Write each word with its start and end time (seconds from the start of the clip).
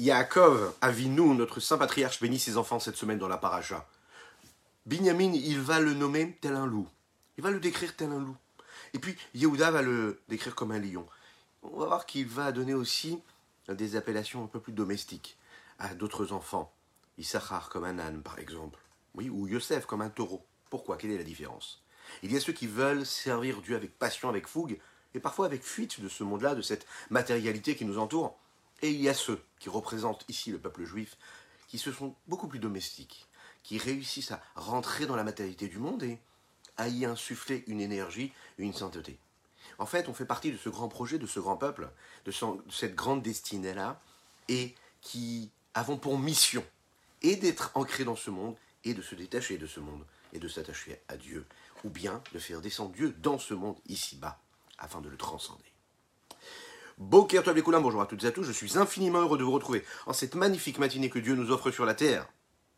Yaakov, 0.00 0.72
Avinu, 0.80 1.34
notre 1.34 1.60
saint 1.60 1.76
patriarche, 1.76 2.20
bénit 2.20 2.38
ses 2.38 2.56
enfants 2.56 2.80
cette 2.80 2.96
semaine 2.96 3.18
dans 3.18 3.28
la 3.28 3.36
paracha. 3.36 3.86
Binyamin, 4.86 5.34
il 5.34 5.60
va 5.60 5.78
le 5.78 5.92
nommer 5.92 6.38
tel 6.40 6.54
un 6.54 6.64
loup. 6.64 6.88
Il 7.36 7.44
va 7.44 7.50
le 7.50 7.60
décrire 7.60 7.94
tel 7.94 8.10
un 8.10 8.18
loup. 8.18 8.36
Et 8.94 8.98
puis, 8.98 9.14
Yehuda 9.34 9.70
va 9.70 9.82
le 9.82 10.22
décrire 10.26 10.54
comme 10.54 10.72
un 10.72 10.78
lion. 10.78 11.06
On 11.62 11.78
va 11.78 11.84
voir 11.84 12.06
qu'il 12.06 12.26
va 12.26 12.50
donner 12.50 12.72
aussi 12.72 13.20
des 13.68 13.94
appellations 13.94 14.42
un 14.42 14.46
peu 14.46 14.58
plus 14.58 14.72
domestiques 14.72 15.36
à 15.78 15.92
d'autres 15.94 16.32
enfants. 16.32 16.72
Issachar 17.18 17.68
comme 17.68 17.84
un 17.84 17.98
âne, 17.98 18.22
par 18.22 18.38
exemple. 18.38 18.78
Oui, 19.14 19.28
ou 19.28 19.48
Yosef 19.48 19.84
comme 19.84 20.00
un 20.00 20.08
taureau. 20.08 20.46
Pourquoi? 20.70 20.96
Quelle 20.96 21.10
est 21.10 21.18
la 21.18 21.24
différence? 21.24 21.82
Il 22.22 22.32
y 22.32 22.38
a 22.38 22.40
ceux 22.40 22.54
qui 22.54 22.66
veulent 22.66 23.04
servir 23.04 23.60
Dieu 23.60 23.76
avec 23.76 23.98
passion, 23.98 24.30
avec 24.30 24.46
fougue, 24.46 24.78
et 25.12 25.20
parfois 25.20 25.44
avec 25.44 25.62
fuite 25.62 26.00
de 26.00 26.08
ce 26.08 26.24
monde-là, 26.24 26.54
de 26.54 26.62
cette 26.62 26.86
matérialité 27.10 27.76
qui 27.76 27.84
nous 27.84 27.98
entoure. 27.98 28.39
Et 28.82 28.90
il 28.90 29.00
y 29.00 29.08
a 29.08 29.14
ceux 29.14 29.42
qui 29.58 29.68
représentent 29.68 30.24
ici 30.28 30.50
le 30.50 30.58
peuple 30.58 30.84
juif, 30.84 31.16
qui 31.68 31.78
se 31.78 31.92
sont 31.92 32.14
beaucoup 32.26 32.48
plus 32.48 32.58
domestiques, 32.58 33.28
qui 33.62 33.78
réussissent 33.78 34.32
à 34.32 34.42
rentrer 34.54 35.06
dans 35.06 35.16
la 35.16 35.24
matérialité 35.24 35.68
du 35.68 35.78
monde 35.78 36.02
et 36.02 36.18
à 36.76 36.88
y 36.88 37.04
insuffler 37.04 37.62
une 37.66 37.80
énergie, 37.80 38.32
une 38.58 38.72
sainteté. 38.72 39.18
En 39.78 39.86
fait, 39.86 40.08
on 40.08 40.14
fait 40.14 40.24
partie 40.24 40.50
de 40.50 40.56
ce 40.56 40.68
grand 40.68 40.88
projet, 40.88 41.18
de 41.18 41.26
ce 41.26 41.40
grand 41.40 41.56
peuple, 41.56 41.90
de, 42.24 42.32
cette 42.70 42.94
grande 42.94 43.22
destinée-là, 43.22 44.00
et 44.48 44.74
qui 45.00 45.50
avons 45.74 45.96
pour 45.96 46.18
mission 46.18 46.64
et 47.22 47.36
d'être 47.36 47.70
ancrés 47.74 48.04
dans 48.04 48.16
ce 48.16 48.30
monde, 48.30 48.56
et 48.84 48.94
de 48.94 49.02
se 49.02 49.14
détacher 49.14 49.58
de 49.58 49.66
ce 49.66 49.78
monde, 49.78 50.04
et 50.32 50.38
de 50.38 50.48
s'attacher 50.48 51.00
à 51.08 51.16
Dieu, 51.18 51.46
ou 51.84 51.90
bien 51.90 52.22
de 52.32 52.38
faire 52.38 52.62
descendre 52.62 52.92
Dieu 52.92 53.14
dans 53.18 53.38
ce 53.38 53.52
monde 53.52 53.76
ici-bas, 53.88 54.40
afin 54.78 55.02
de 55.02 55.10
le 55.10 55.18
transcender. 55.18 55.69
Boker 57.00 57.42
bonjour 57.80 58.02
à 58.02 58.06
toutes 58.06 58.24
et 58.24 58.26
à 58.26 58.30
tous, 58.30 58.44
je 58.44 58.52
suis 58.52 58.76
infiniment 58.76 59.20
heureux 59.20 59.38
de 59.38 59.42
vous 59.42 59.52
retrouver 59.52 59.82
en 60.04 60.12
cette 60.12 60.34
magnifique 60.34 60.78
matinée 60.78 61.08
que 61.08 61.18
Dieu 61.18 61.34
nous 61.34 61.50
offre 61.50 61.70
sur 61.70 61.86
la 61.86 61.94
terre. 61.94 62.28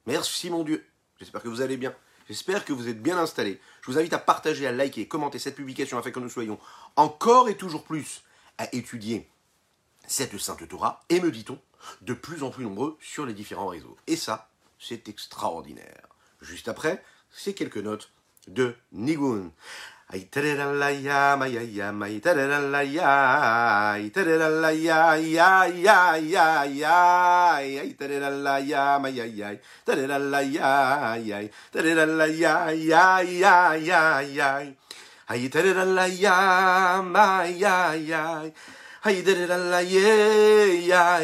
Merci 0.07 0.49
mon 0.49 0.63
Dieu, 0.63 0.87
j'espère 1.19 1.43
que 1.43 1.49
vous 1.49 1.61
allez 1.61 1.77
bien, 1.77 1.93
j'espère 2.29 2.65
que 2.65 2.73
vous 2.73 2.87
êtes 2.87 3.03
bien 3.03 3.19
installés. 3.19 3.61
Je 3.81 3.91
vous 3.91 3.99
invite 3.99 4.13
à 4.13 4.21
partager, 4.21 4.65
à 4.65 4.71
liker 4.71 5.09
commenter 5.09 5.41
cette 5.41 5.57
publication 5.57 5.99
afin 5.99 6.13
que 6.13 6.21
nous 6.21 6.29
soyons 6.29 6.61
encore 6.95 7.49
et 7.49 7.57
toujours 7.57 7.83
plus 7.83 8.23
à 8.59 8.73
étudier 8.73 9.29
cette 10.07 10.39
sainte 10.39 10.69
Torah, 10.69 11.01
et 11.09 11.21
me 11.21 11.33
dit-on, 11.33 11.59
de 12.03 12.15
plus 12.15 12.45
en 12.45 12.51
plus 12.51 12.63
nombreux 12.63 12.97
sur 13.01 13.27
les 13.27 13.35
différents 13.35 13.67
réseaux. 13.67 13.97
Et 14.07 14.15
ça, 14.15 14.51
c'est 14.79 15.09
extraordinaire. 15.09 16.07
Juste 16.41 16.69
après, 16.69 17.03
c'est 17.33 17.55
quelques 17.55 17.79
notes 17.79 18.13
de 18.47 18.77
Nigun. 18.93 19.51
Ay 20.13 20.29
tereralaya, 20.29 21.41
ay 21.41 21.57
ay 21.57 21.81
ay, 21.81 22.21
tereralaya, 22.21 23.13
ay 23.97 24.13
tereralaya, 24.13 25.17
ay 25.17 25.41
ay 25.41 25.89
ay 25.89 26.37
ay 26.37 26.85
ay, 26.85 27.69
ay 27.81 27.91
tereralaya, 27.97 29.01
ay 29.01 29.17
ay 29.25 29.41
ay, 29.41 29.57
tereralaya, 29.89 30.69
ay 31.17 31.33
ay, 31.33 31.47
tereralaya, 31.73 32.53
ay 32.69 32.93
ay 32.93 33.41
ay 33.41 33.89
ay 33.89 34.37
ay, 34.37 34.67
ay 35.33 35.43
tereralaya, 35.49 36.37
ay 37.17 37.65
ay 37.65 38.13
ay. 38.13 38.49
Ay 39.09 39.17
tereralaya, 39.25 40.21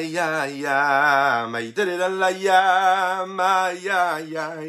ay 0.01 0.09
ay 0.17 0.17
ay, 0.17 0.65
ay 0.65 1.67
tereralaya, 1.77 2.61
ay 3.37 3.85
ay 3.85 4.33
ay. 4.33 4.69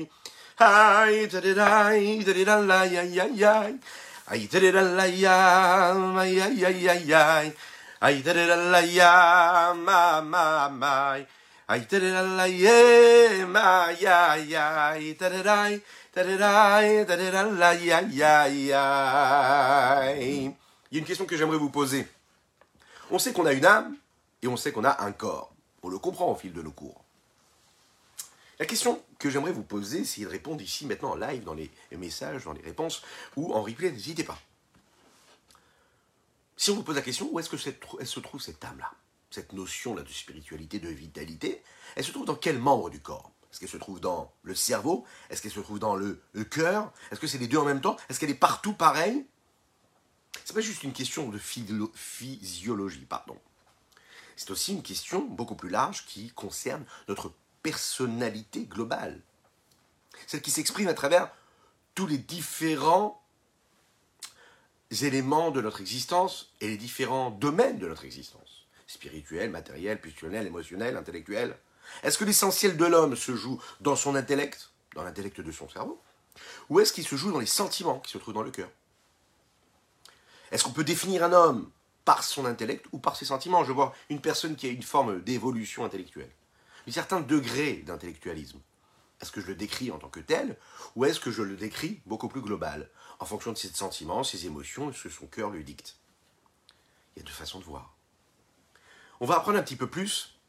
Hi, 0.60 1.24
da 1.32 1.40
da 1.40 1.54
da, 1.56 1.96
da 1.96 2.34
da 2.36 2.68
da, 2.68 2.84
yeah, 2.84 3.08
yeah, 3.08 3.32
yeah. 3.32 3.72
Ya. 18.70 20.12
Il 20.16 20.52
y 20.92 20.96
a 20.96 21.00
une 21.00 21.06
question 21.06 21.26
que 21.26 21.36
j'aimerais 21.36 21.58
vous 21.58 21.72
poser. 21.72 22.08
On 23.10 23.18
sait 23.18 23.34
qu'on 23.34 23.48
a 23.48 23.54
une 23.54 23.66
âme 23.66 23.96
et 24.44 24.48
on 24.48 24.58
sait 24.58 24.72
qu'on 24.72 24.84
a 24.84 25.04
un 25.04 25.12
corps. 25.12 25.52
On 25.82 25.90
le 25.90 25.98
comprend 25.98 26.32
au 26.32 26.36
fil 26.36 26.54
de 26.54 26.62
nos 26.62 26.72
cours. 26.72 26.99
La 28.60 28.66
question 28.66 29.02
que 29.20 29.30
j'aimerais 29.30 29.54
vous 29.54 29.64
poser, 29.64 30.04
c'est 30.04 30.22
de 30.22 30.28
répondre 30.28 30.62
ici 30.62 30.86
maintenant 30.86 31.12
en 31.12 31.16
live, 31.16 31.44
dans 31.44 31.54
les 31.54 31.72
messages, 31.94 32.44
dans 32.44 32.54
les 32.54 32.62
réponses, 32.62 33.02
ou 33.38 33.54
en 33.54 33.64
replay, 33.64 33.92
n'hésitez 33.92 34.26
pas. 34.26 34.40
Si 36.60 36.72
on 36.72 36.76
vous 36.76 36.84
pose 36.84 36.98
la 36.98 37.02
question, 37.02 37.30
où 37.32 37.40
est-ce 37.40 37.50
que 37.50 37.56
elle 38.02 38.08
se 38.08 38.20
trouve 38.20 38.42
cette 38.42 38.66
âme-là? 38.66 38.92
Cette 39.32 39.54
notion-là 39.54 40.02
de 40.02 40.10
spiritualité, 40.10 40.80
de 40.80 40.90
vitalité, 40.90 41.64
elle 41.96 42.04
se 42.04 42.12
trouve 42.12 42.26
dans 42.26 42.36
quel 42.36 42.60
membre 42.60 42.90
du 42.90 43.00
corps? 43.00 43.32
Est-ce 43.50 43.62
qu'elle 43.62 43.70
se 43.70 43.78
trouve 43.78 44.02
dans 44.02 44.34
le 44.44 44.54
cerveau? 44.56 45.06
Est-ce 45.30 45.42
qu'elle 45.42 45.54
se 45.54 45.62
trouve 45.62 45.80
dans 45.80 45.96
le, 45.96 46.22
cœur? 46.52 46.92
Est-ce 47.12 47.20
que 47.22 47.28
c'est 47.28 47.38
les 47.38 47.48
deux 47.48 47.58
en 47.58 47.64
même 47.64 47.80
temps? 47.80 47.96
Est-ce 48.10 48.20
qu'elle 48.20 48.30
est 48.30 48.36
partout 48.36 48.74
pareil 48.74 49.26
C'est 50.44 50.54
pas 50.54 50.60
juste 50.60 50.84
une 50.84 50.92
question 50.92 51.30
de 51.30 51.38
physiologie, 51.38 53.06
pardon. 53.06 53.38
C'est 54.36 54.52
aussi 54.52 54.74
une 54.74 54.84
question 54.84 55.22
beaucoup 55.22 55.56
plus 55.56 55.70
large 55.70 56.06
qui 56.08 56.30
concerne 56.32 56.84
notre 57.08 57.32
personnalité 57.62 58.66
globale. 58.66 59.22
Celle 60.28 60.42
qui 60.42 60.52
s'exprime 60.52 60.88
à 60.88 60.94
travers 60.94 61.32
tous 61.96 62.08
les 62.08 62.18
différents 62.18 63.22
éléments 65.02 65.52
de 65.52 65.62
notre 65.62 65.82
existence 65.82 66.54
et 66.62 66.68
les 66.68 66.78
différents 66.78 67.32
domaines 67.32 67.78
de 67.78 67.88
notre 67.88 68.06
existence. 68.06 68.66
Spirituel, 68.88 69.50
matériel, 69.50 70.02
pulsionnel, 70.02 70.48
émotionnel, 70.48 70.98
intellectuel. 70.98 71.58
Est-ce 72.04 72.18
que 72.18 72.26
l'essentiel 72.26 72.78
de 72.78 72.86
l'homme 72.86 73.16
se 73.16 73.36
joue 73.36 73.62
dans 73.82 73.96
son 73.96 74.16
intellect, 74.16 74.72
dans 74.96 75.04
l'intellect 75.04 75.42
de 75.42 75.52
son 75.52 75.70
cerveau 75.70 76.02
Ou 76.70 76.80
est-ce 76.80 76.94
qu'il 76.94 77.08
se 77.08 77.16
joue 77.16 77.32
dans 77.32 77.40
les 77.40 77.46
sentiments 77.46 78.00
qui 78.00 78.12
se 78.12 78.18
trouvent 78.18 78.34
dans 78.34 78.44
le 78.44 78.52
cœur? 78.52 78.70
Est-ce 80.52 80.64
qu'on 80.64 80.72
peut 80.72 80.84
définir 80.84 81.24
un 81.24 81.34
homme 81.34 81.70
par 82.06 82.24
son 82.24 82.46
intellect 82.46 82.86
ou 82.92 82.98
par 82.98 83.16
ses 83.16 83.26
sentiments? 83.26 83.64
Je 83.64 83.72
vois 83.72 83.94
une 84.10 84.22
personne 84.22 84.56
qui 84.56 84.68
a 84.68 84.72
une 84.72 84.84
forme 84.84 85.22
d'évolution 85.22 85.86
intellectuelle 85.86 86.32
un 86.88 86.92
certain 86.92 87.22
degré 87.22 87.78
d'intellectualisme. 87.78 88.60
Est-ce 89.22 89.32
que 89.32 89.42
je 89.42 89.48
le 89.48 89.56
décris 89.56 89.92
en 89.92 89.98
tant 89.98 90.10
que 90.10 90.20
tel, 90.20 90.58
ou 90.96 91.06
est-ce 91.06 91.20
que 91.20 91.32
je 91.32 91.44
le 91.44 91.58
décris 91.58 92.02
beaucoup 92.06 92.30
plus 92.30 92.42
global, 92.42 92.90
en 93.20 93.26
fonction 93.26 93.52
de 93.52 93.58
ses 93.58 93.68
sentiments, 93.70 94.24
ses 94.24 94.46
émotions 94.46 94.90
et 94.90 94.94
ce 94.94 95.04
que 95.04 95.10
son 95.10 95.28
cœur 95.28 95.50
lui 95.50 95.64
dicte? 95.64 95.98
Il 97.16 97.20
y 97.20 97.22
a 97.24 97.26
deux 97.26 97.34
façons 97.34 97.60
de 97.60 97.66
voir. 97.66 97.94
On 99.20 99.26
va 99.26 99.36
apprendre 99.36 99.58
un 99.58 99.64
petit 99.64 99.76
peu 99.76 99.88
plus 99.88 100.40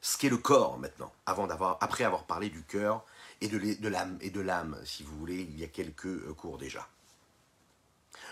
ce 0.00 0.18
qu'est 0.18 0.28
le 0.28 0.36
corps 0.36 0.78
maintenant, 0.78 1.12
après 1.26 2.04
avoir 2.04 2.26
parlé 2.26 2.50
du 2.50 2.62
cœur 2.62 3.04
et 3.40 3.48
de 3.48 3.88
l'âme, 3.88 4.18
et 4.20 4.30
de 4.30 4.40
l'âme, 4.40 4.78
si 4.84 5.02
vous 5.02 5.16
voulez, 5.18 5.40
il 5.40 5.58
y 5.58 5.64
a 5.64 5.68
quelques 5.68 6.06
euh, 6.06 6.34
cours 6.34 6.58
déjà. 6.58 6.88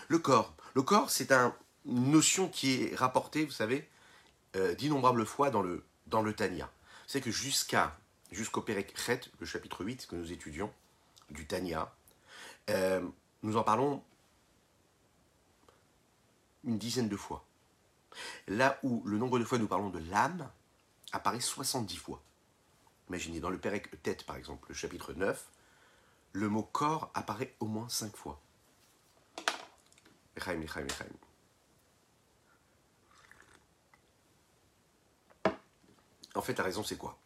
Le 0.07 0.19
corps. 0.19 0.53
Le 0.75 0.83
corps, 0.83 1.09
c'est 1.09 1.31
une 1.31 1.51
notion 2.11 2.47
qui 2.47 2.83
est 2.83 2.95
rapportée, 2.95 3.43
vous 3.43 3.51
savez, 3.51 3.89
euh, 4.55 4.75
d'innombrables 4.75 5.25
fois 5.25 5.49
dans 5.49 5.61
le, 5.61 5.83
dans 6.07 6.21
le 6.21 6.33
Tanya 6.33 6.71
c'est 7.07 7.21
que 7.21 7.31
jusqu'à 7.31 7.97
jusqu'au 8.31 8.61
Pérekret, 8.61 9.21
le 9.39 9.45
chapitre 9.45 9.85
8 9.85 10.07
que 10.07 10.15
nous 10.15 10.31
étudions, 10.31 10.73
du 11.29 11.45
Tanya, 11.45 11.93
euh, 12.69 13.07
nous 13.43 13.57
en 13.57 13.63
parlons 13.63 14.03
une 16.63 16.77
dizaine 16.77 17.09
de 17.09 17.17
fois. 17.17 17.45
Là 18.47 18.79
où 18.83 19.03
le 19.05 19.17
nombre 19.17 19.39
de 19.39 19.43
fois 19.43 19.57
nous 19.57 19.67
parlons 19.67 19.89
de 19.89 19.99
l'âme 20.09 20.49
apparaît 21.11 21.39
70 21.39 21.97
fois. 21.97 22.21
Imaginez, 23.09 23.39
dans 23.39 23.49
le 23.49 23.57
Pérec 23.57 24.01
Tête, 24.01 24.25
par 24.25 24.37
exemple, 24.37 24.69
le 24.69 24.75
chapitre 24.75 25.13
9, 25.13 25.45
le 26.33 26.49
mot 26.49 26.63
corps 26.63 27.11
apparaît 27.13 27.53
au 27.59 27.65
moins 27.65 27.89
5 27.89 28.15
fois. 28.15 28.39
En 36.35 36.41
fait, 36.41 36.57
la 36.57 36.63
raison, 36.63 36.83
c'est 36.83 36.97
quoi? 36.97 37.17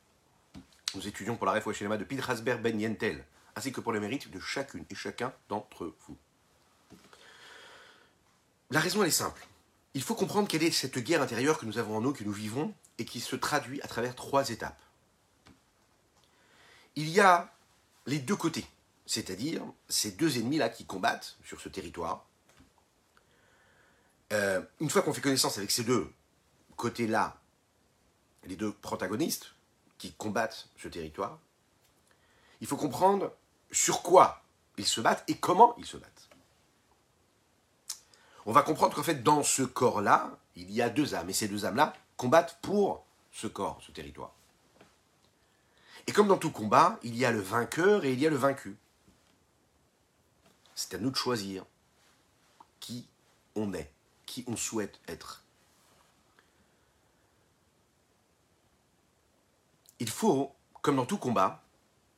Nous 0.96 1.08
étudions 1.08 1.36
pour 1.36 1.46
la 1.46 1.54
Ref 1.54 1.68
de 1.68 2.04
Pidrasber 2.04 2.56
Ben 2.56 2.80
Yentel, 2.80 3.26
ainsi 3.56 3.72
que 3.72 3.82
pour 3.82 3.92
le 3.92 4.00
mérite 4.00 4.32
de 4.32 4.40
chacune 4.40 4.86
et 4.90 4.96
chacun 4.96 5.34
d'entre 5.50 5.94
vous. 6.08 6.18
La 8.70 8.80
raison, 8.80 9.02
elle 9.02 9.10
est 9.10 9.12
simple. 9.12 9.48
Il 9.94 10.02
faut 10.02 10.16
comprendre 10.16 10.48
quelle 10.48 10.64
est 10.64 10.72
cette 10.72 11.00
guerre 11.00 11.22
intérieure 11.22 11.58
que 11.58 11.66
nous 11.66 11.78
avons 11.78 11.98
en 11.98 12.02
nous, 12.02 12.14
que 12.14 12.24
nous 12.24 12.34
vivons, 12.34 12.74
et 12.98 13.06
qui 13.06 13.20
se 13.20 13.36
traduit 13.36 13.82
à 13.82 13.88
travers 13.88 14.16
trois 14.16 14.50
étapes. 14.50 14.80
Il 16.96 17.10
y 17.10 17.20
a 17.20 17.54
les 18.06 18.20
deux 18.20 18.36
côtés, 18.36 18.66
c'est-à-dire 19.06 19.62
ces 19.88 20.12
deux 20.12 20.38
ennemis-là 20.38 20.70
qui 20.70 20.86
combattent 20.86 21.38
sur 21.44 21.62
ce 21.62 21.70
territoire. 21.70 22.26
Euh, 24.34 24.62
une 24.82 24.90
fois 24.90 25.02
qu'on 25.02 25.14
fait 25.14 25.22
connaissance 25.22 25.58
avec 25.58 25.72
ces 25.72 25.84
deux 25.84 26.12
côtés-là 26.76 27.40
les 28.48 28.56
deux 28.56 28.72
protagonistes 28.72 29.54
qui 29.98 30.14
combattent 30.14 30.70
ce 30.78 30.88
territoire, 30.88 31.40
il 32.62 32.68
faut 32.68 32.78
comprendre 32.78 33.34
sur 33.72 34.02
quoi 34.02 34.44
ils 34.78 34.86
se 34.86 35.02
battent 35.02 35.24
et 35.28 35.38
comment 35.38 35.76
ils 35.78 35.86
se 35.86 35.98
battent. 35.98 36.30
On 38.46 38.52
va 38.52 38.62
comprendre 38.62 38.96
qu'en 38.96 39.04
fait, 39.04 39.24
dans 39.24 39.44
ce 39.44 39.64
corps-là, 39.64 40.38
il 40.56 40.72
y 40.72 40.82
a 40.82 40.90
deux 40.90 41.16
âmes, 41.16 41.30
et 41.30 41.34
ces 41.34 41.48
deux 41.48 41.66
âmes-là 41.66 41.94
combattent 42.16 42.60
pour 42.62 43.06
ce 43.32 43.48
corps, 43.48 43.80
ce 43.86 43.92
territoire. 43.92 44.34
Et 46.08 46.14
comme 46.14 46.30
dans 46.30 46.38
tout 46.38 46.52
combat, 46.52 46.98
il 47.04 47.16
y 47.16 47.26
a 47.26 47.32
le 47.32 47.42
vainqueur 47.42 48.06
et 48.06 48.14
il 48.14 48.20
y 48.20 48.26
a 48.26 48.30
le 48.30 48.38
vaincu. 48.38 48.78
C'est 50.74 50.94
à 50.94 50.98
nous 50.98 51.10
de 51.10 51.16
choisir 51.16 51.66
qui 52.80 53.06
on 53.56 53.74
est, 53.74 53.92
qui 54.26 54.46
on 54.48 54.56
souhaite 54.56 55.00
être. 55.08 55.44
Il 60.00 60.10
faut, 60.10 60.54
comme 60.82 60.98
dans 60.98 61.06
tout 61.06 61.18
combat, 61.18 61.64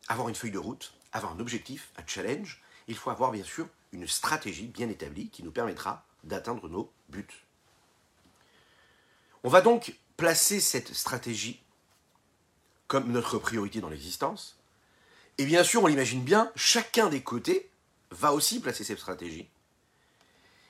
avoir 0.07 0.29
une 0.29 0.35
feuille 0.35 0.51
de 0.51 0.59
route, 0.59 0.93
avoir 1.11 1.33
un 1.33 1.39
objectif, 1.39 1.91
un 1.97 2.03
challenge. 2.05 2.61
Il 2.87 2.95
faut 2.95 3.09
avoir 3.09 3.31
bien 3.31 3.43
sûr 3.43 3.67
une 3.91 4.07
stratégie 4.07 4.67
bien 4.67 4.89
établie 4.89 5.29
qui 5.29 5.43
nous 5.43 5.51
permettra 5.51 6.05
d'atteindre 6.23 6.67
nos 6.67 6.91
buts. 7.09 7.45
On 9.43 9.49
va 9.49 9.61
donc 9.61 9.95
placer 10.17 10.59
cette 10.59 10.93
stratégie 10.93 11.61
comme 12.87 13.11
notre 13.11 13.37
priorité 13.37 13.79
dans 13.79 13.89
l'existence. 13.89 14.59
Et 15.37 15.45
bien 15.45 15.63
sûr, 15.63 15.83
on 15.83 15.87
l'imagine 15.87 16.23
bien, 16.23 16.51
chacun 16.55 17.07
des 17.07 17.21
côtés 17.21 17.69
va 18.11 18.33
aussi 18.33 18.59
placer 18.59 18.83
cette 18.83 18.99
stratégie. 18.99 19.47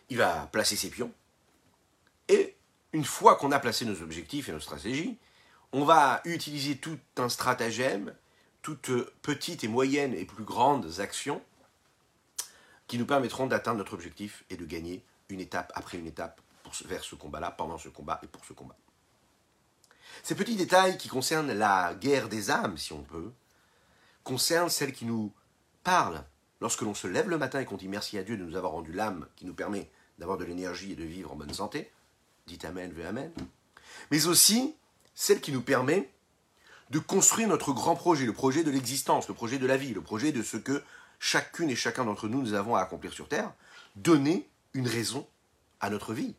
Il 0.10 0.18
va 0.18 0.48
placer 0.52 0.76
ses 0.76 0.90
pions. 0.90 1.12
Et 2.28 2.56
une 2.94 3.06
fois 3.06 3.36
qu'on 3.36 3.52
a 3.52 3.60
placé 3.60 3.86
nos 3.86 4.02
objectifs 4.02 4.50
et 4.50 4.52
nos 4.52 4.60
stratégies, 4.60 5.18
on 5.72 5.86
va 5.86 6.22
utiliser 6.26 6.78
tout 6.78 6.98
un 7.18 7.30
stratagème, 7.30 8.14
toutes 8.62 8.92
petites 9.22 9.64
et 9.64 9.68
moyennes 9.68 10.14
et 10.14 10.26
plus 10.26 10.44
grandes 10.44 11.00
actions 11.00 11.42
qui 12.88 12.98
nous 12.98 13.06
permettront 13.06 13.48
d'atteindre 13.48 13.78
notre 13.78 13.94
objectif 13.94 14.44
et 14.50 14.58
de 14.58 14.66
gagner 14.66 15.04
une 15.30 15.40
étape 15.40 15.72
après 15.76 15.98
une 15.98 16.08
étape 16.08 16.42
pour, 16.64 16.74
vers 16.86 17.04
ce 17.04 17.16
combat-là, 17.16 17.52
pendant 17.52 17.78
ce 17.78 17.90
combat 17.90 18.20
et 18.24 18.28
pour 18.28 18.44
ce 18.46 18.54
combat. 18.54 18.76
Ces 20.24 20.36
petits 20.36 20.56
détails 20.56 20.98
qui 20.98 21.08
concernent 21.08 21.54
la 21.54 21.94
guerre 21.94 22.30
des 22.30 22.50
âmes, 22.50 22.78
si 22.78 22.94
on 22.94 23.04
peut, 23.04 23.32
concernent 24.24 24.70
celles 24.70 24.92
qui 24.92 25.06
nous 25.06 25.32
parlent 25.84 26.24
lorsque 26.62 26.82
l'on 26.82 26.94
se 26.94 27.08
lève 27.08 27.30
le 27.30 27.38
matin 27.38 27.60
et 27.60 27.66
qu'on 27.66 27.78
dit 27.78 27.88
merci 27.88 28.18
à 28.18 28.24
Dieu 28.24 28.38
de 28.38 28.44
nous 28.44 28.56
avoir 28.56 28.74
rendu 28.74 28.92
l'âme 28.92 29.28
qui 29.36 29.46
nous 29.46 29.54
permet 29.54 29.90
d'avoir 30.18 30.38
de 30.38 30.46
l'énergie 30.46 30.92
et 30.92 30.96
de 30.96 31.04
vivre 31.04 31.32
en 31.32 31.36
bonne 31.36 31.54
santé. 31.54 31.92
Dites 32.48 32.66
Amen, 32.66 32.92
veux 32.92 33.06
Amen. 33.06 33.32
Mais 34.12 34.28
aussi 34.28 34.76
celle 35.20 35.42
qui 35.42 35.52
nous 35.52 35.62
permet 35.62 36.10
de 36.92 36.98
construire 36.98 37.50
notre 37.50 37.74
grand 37.74 37.98
projet, 37.98 38.26
le 38.26 38.32
projet 38.32 38.64
de 38.64 38.72
l'existence, 38.72 39.28
le 39.28 39.34
projet 39.34 39.60
de 39.60 39.68
la 39.68 39.76
vie, 39.76 39.94
le 39.94 40.02
projet 40.02 40.32
de 40.32 40.42
ce 40.42 40.56
que 40.56 40.82
chacune 41.20 41.70
et 41.70 41.76
chacun 41.76 42.06
d'entre 42.06 42.30
nous 42.30 42.42
nous 42.42 42.54
avons 42.54 42.78
à 42.78 42.80
accomplir 42.80 43.12
sur 43.12 43.28
Terre, 43.28 43.52
donner 43.98 44.50
une 44.74 44.88
raison 44.88 45.28
à 45.82 45.90
notre 45.90 46.14
vie. 46.14 46.36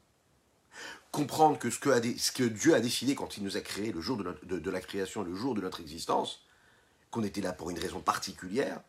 Comprendre 1.12 1.58
que 1.58 1.68
ce 1.68 1.78
que, 1.78 2.42
Dieu 2.42 2.74
a 2.74 2.80
décidé 2.80 3.14
quand 3.14 3.36
il 3.36 3.44
nous 3.44 3.58
a 3.58 3.60
créés 3.60 3.92
le 3.92 4.00
jour 4.00 4.16
de, 4.16 4.70
la 4.70 4.80
création, 4.80 5.22
le 5.22 5.36
jour 5.36 5.54
de 5.54 5.60
notre 5.60 5.80
existence, 5.82 6.46
qu'on 7.10 7.22
était 7.22 7.42
là 7.42 7.52
pour 7.52 7.68
une 7.68 7.78
raison 7.78 8.00
particulière, 8.00 8.80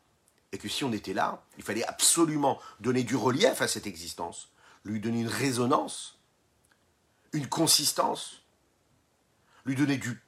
et 0.54 0.58
que 0.58 0.70
si 0.70 0.86
on 0.86 0.94
était 0.94 1.14
là, 1.14 1.44
il 1.58 1.66
fallait 1.66 1.86
absolument 1.86 2.62
donner 2.80 3.04
du 3.04 3.18
relief 3.18 3.62
à 3.62 3.68
cette 3.68 3.88
existence, 3.88 4.52
lui 4.86 5.02
donner 5.02 5.20
une 5.20 5.28
résonance, 5.28 6.18
une 7.34 7.48
consistance, 7.48 8.41
lui 9.66 9.76
donner 9.76 9.98
du 9.98 10.22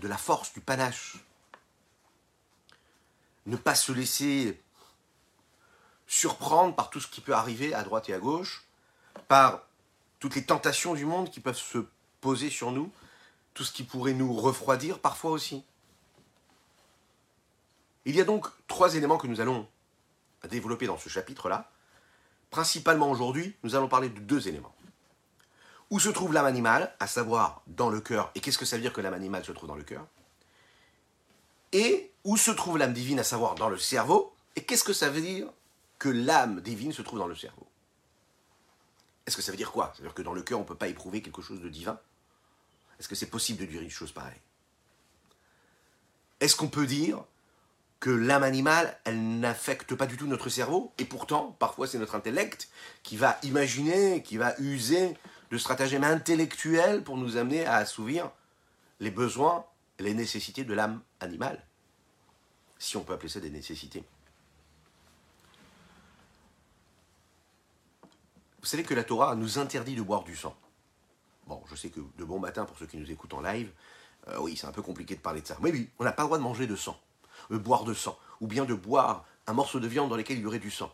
de 0.00 0.08
la 0.08 0.16
force, 0.16 0.52
du 0.52 0.60
panache. 0.60 1.16
Ne 3.46 3.56
pas 3.56 3.74
se 3.74 3.92
laisser 3.92 4.60
surprendre 6.06 6.74
par 6.74 6.90
tout 6.90 7.00
ce 7.00 7.08
qui 7.08 7.20
peut 7.20 7.34
arriver 7.34 7.74
à 7.74 7.82
droite 7.82 8.08
et 8.08 8.14
à 8.14 8.18
gauche, 8.18 8.64
par 9.28 9.62
toutes 10.18 10.34
les 10.34 10.44
tentations 10.44 10.94
du 10.94 11.04
monde 11.04 11.30
qui 11.30 11.40
peuvent 11.40 11.56
se 11.56 11.86
poser 12.20 12.50
sur 12.50 12.72
nous, 12.72 12.90
tout 13.52 13.64
ce 13.64 13.72
qui 13.72 13.84
pourrait 13.84 14.14
nous 14.14 14.32
refroidir 14.32 14.98
parfois 14.98 15.30
aussi. 15.30 15.64
Il 18.04 18.16
y 18.16 18.20
a 18.20 18.24
donc 18.24 18.46
trois 18.66 18.94
éléments 18.96 19.18
que 19.18 19.26
nous 19.26 19.40
allons 19.40 19.68
développer 20.48 20.86
dans 20.86 20.98
ce 20.98 21.08
chapitre-là. 21.08 21.70
Principalement 22.50 23.10
aujourd'hui, 23.10 23.56
nous 23.62 23.74
allons 23.74 23.88
parler 23.88 24.08
de 24.08 24.20
deux 24.20 24.48
éléments. 24.48 24.74
Où 25.94 26.00
se 26.00 26.08
trouve 26.08 26.32
l'âme 26.32 26.46
animale, 26.46 26.92
à 26.98 27.06
savoir 27.06 27.62
dans 27.68 27.88
le 27.88 28.00
cœur, 28.00 28.32
et 28.34 28.40
qu'est-ce 28.40 28.58
que 28.58 28.64
ça 28.64 28.74
veut 28.74 28.82
dire 28.82 28.92
que 28.92 29.00
l'âme 29.00 29.14
animale 29.14 29.44
se 29.44 29.52
trouve 29.52 29.68
dans 29.68 29.76
le 29.76 29.84
cœur? 29.84 30.04
Et 31.70 32.10
où 32.24 32.36
se 32.36 32.50
trouve 32.50 32.78
l'âme 32.78 32.92
divine, 32.92 33.20
à 33.20 33.22
savoir 33.22 33.54
dans 33.54 33.68
le 33.68 33.78
cerveau, 33.78 34.34
et 34.56 34.64
qu'est-ce 34.64 34.82
que 34.82 34.92
ça 34.92 35.08
veut 35.08 35.20
dire 35.20 35.46
que 36.00 36.08
l'âme 36.08 36.60
divine 36.62 36.92
se 36.92 37.00
trouve 37.00 37.20
dans 37.20 37.28
le 37.28 37.36
cerveau? 37.36 37.68
Est-ce 39.24 39.36
que 39.36 39.42
ça 39.42 39.52
veut 39.52 39.56
dire 39.56 39.70
quoi? 39.70 39.92
Ça 39.94 40.02
veut 40.02 40.08
dire 40.08 40.14
que 40.14 40.22
dans 40.22 40.32
le 40.32 40.42
cœur, 40.42 40.58
on 40.58 40.62
ne 40.62 40.66
peut 40.66 40.74
pas 40.74 40.88
éprouver 40.88 41.22
quelque 41.22 41.42
chose 41.42 41.60
de 41.60 41.68
divin? 41.68 41.96
Est-ce 42.98 43.06
que 43.06 43.14
c'est 43.14 43.30
possible 43.30 43.60
de 43.60 43.66
dire 43.66 43.80
une 43.80 43.88
chose 43.88 44.10
pareille? 44.10 44.40
Est-ce 46.40 46.56
qu'on 46.56 46.66
peut 46.66 46.86
dire 46.86 47.22
que 48.00 48.10
l'âme 48.10 48.42
animale, 48.42 48.98
elle 49.04 49.38
n'affecte 49.38 49.94
pas 49.94 50.06
du 50.06 50.16
tout 50.16 50.26
notre 50.26 50.48
cerveau, 50.48 50.92
et 50.98 51.04
pourtant, 51.04 51.54
parfois, 51.60 51.86
c'est 51.86 51.98
notre 51.98 52.16
intellect 52.16 52.68
qui 53.04 53.16
va 53.16 53.38
imaginer, 53.44 54.24
qui 54.24 54.38
va 54.38 54.58
user 54.58 55.16
de 55.54 55.58
stratagèmes 55.58 56.02
intellectuels 56.02 57.04
pour 57.04 57.16
nous 57.16 57.36
amener 57.36 57.64
à 57.64 57.76
assouvir 57.76 58.28
les 58.98 59.12
besoins, 59.12 59.64
les 60.00 60.12
nécessités 60.12 60.64
de 60.64 60.74
l'âme 60.74 61.00
animale, 61.20 61.64
si 62.76 62.96
on 62.96 63.04
peut 63.04 63.12
appeler 63.12 63.28
ça 63.28 63.38
des 63.38 63.50
nécessités. 63.50 64.02
Vous 68.58 68.66
savez 68.66 68.82
que 68.82 68.94
la 68.94 69.04
Torah 69.04 69.36
nous 69.36 69.60
interdit 69.60 69.94
de 69.94 70.02
boire 70.02 70.24
du 70.24 70.34
sang. 70.34 70.56
Bon, 71.46 71.62
je 71.70 71.76
sais 71.76 71.90
que 71.90 72.00
de 72.00 72.24
bon 72.24 72.40
matin 72.40 72.64
pour 72.64 72.76
ceux 72.76 72.86
qui 72.86 72.96
nous 72.96 73.12
écoutent 73.12 73.34
en 73.34 73.40
live, 73.40 73.70
euh, 74.26 74.38
oui, 74.40 74.56
c'est 74.56 74.66
un 74.66 74.72
peu 74.72 74.82
compliqué 74.82 75.14
de 75.14 75.20
parler 75.20 75.40
de 75.40 75.46
ça. 75.46 75.56
Mais 75.60 75.70
oui, 75.70 75.88
on 76.00 76.04
n'a 76.04 76.10
pas 76.10 76.22
le 76.22 76.28
droit 76.28 76.38
de 76.38 76.42
manger 76.42 76.66
de 76.66 76.74
sang, 76.74 76.98
de 77.50 77.58
boire 77.58 77.84
de 77.84 77.94
sang, 77.94 78.18
ou 78.40 78.48
bien 78.48 78.64
de 78.64 78.74
boire 78.74 79.24
un 79.46 79.52
morceau 79.52 79.78
de 79.78 79.86
viande 79.86 80.10
dans 80.10 80.16
lequel 80.16 80.38
il 80.38 80.42
y 80.42 80.46
aurait 80.46 80.58
du 80.58 80.72
sang. 80.72 80.92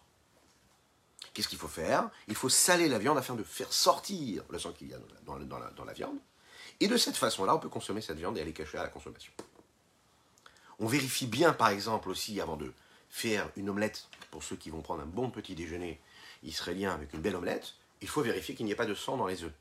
Qu'est-ce 1.33 1.49
qu'il 1.49 1.59
faut 1.59 1.69
faire? 1.69 2.11
Il 2.29 2.35
faut 2.35 2.49
saler 2.49 2.89
la 2.89 2.99
viande 2.99 3.19
afin 3.19 3.35
de 3.35 3.43
faire 3.43 3.73
sortir 3.73 4.43
le 4.51 4.59
sang 4.59 4.73
qu'il 4.73 4.89
y 4.89 4.95
a 4.95 4.99
dans 5.27 5.85
la, 5.85 5.93
viande. 5.93 6.19
Et 6.81 6.89
de 6.89 6.97
cette 6.97 7.17
façon-là, 7.17 7.55
on 7.55 7.59
peut 7.59 7.69
consommer 7.69 8.01
cette 8.01 8.19
viande 8.19 8.37
et 8.39 8.41
aller 8.41 8.53
cacher 8.53 8.79
à 8.79 8.83
la 8.83 8.89
consommation. 8.89 9.33
On 10.81 10.87
vérifie 10.87 11.27
bien, 11.27 11.53
par 11.53 11.69
exemple, 11.69 12.09
aussi, 12.09 12.41
avant 12.41 12.57
de 12.57 12.73
faire 13.11 13.49
une 13.57 13.69
omelette, 13.69 14.09
pour 14.31 14.43
ceux 14.43 14.57
qui 14.57 14.71
vont 14.71 14.81
prendre 14.81 15.03
un 15.03 15.07
bon 15.07 15.31
petit 15.31 15.55
déjeuner 15.55 16.01
israélien 16.43 16.93
avec 16.93 17.13
une 17.13 17.21
belle 17.21 17.37
omelette, 17.37 17.75
il 18.01 18.09
faut 18.09 18.23
vérifier 18.23 18.55
qu'il 18.55 18.67
n'y 18.67 18.73
ait 18.73 18.77
pas 18.77 18.87
de 18.87 18.95
sang 18.95 19.17
dans 19.17 19.27
les 19.27 19.45
œufs. 19.45 19.53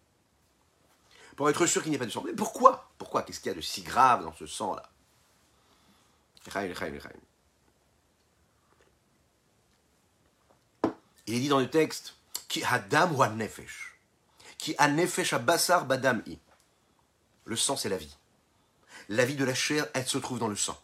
Pour 1.36 1.50
être 1.50 1.66
sûr 1.66 1.82
qu'il 1.82 1.92
n'y 1.92 1.96
ait 1.96 2.00
pas 2.00 2.06
de 2.06 2.12
sang. 2.12 2.24
Mais 2.26 2.34
pourquoi? 2.34 2.90
Pourquoi? 2.98 3.24
Qu'est-ce 3.24 3.40
qu'il 3.40 3.50
y 3.50 3.54
a 3.54 3.56
de 3.56 3.62
si 3.62 3.82
grave 3.82 4.24
dans 4.24 4.34
ce 4.34 4.46
sang-là? 4.46 4.90
Il 11.30 11.36
est 11.36 11.42
dit 11.42 11.48
dans 11.48 11.60
le 11.60 11.70
texte 11.70 12.16
Ki 12.48 12.64
hadam 12.64 13.16
wa 13.16 13.30
nefesh. 13.30 13.94
Badam 15.86 16.24
i. 16.26 16.40
Le 17.46 17.56
sang, 17.56 17.78
c'est 17.78 17.88
la 17.88 17.98
vie. 17.98 18.18
La 19.10 19.26
vie 19.26 19.36
de 19.36 19.46
la 19.46 19.54
chair, 19.54 19.86
elle 19.94 20.08
se 20.08 20.18
trouve 20.18 20.40
dans 20.40 20.48
le 20.48 20.56
sang. 20.56 20.82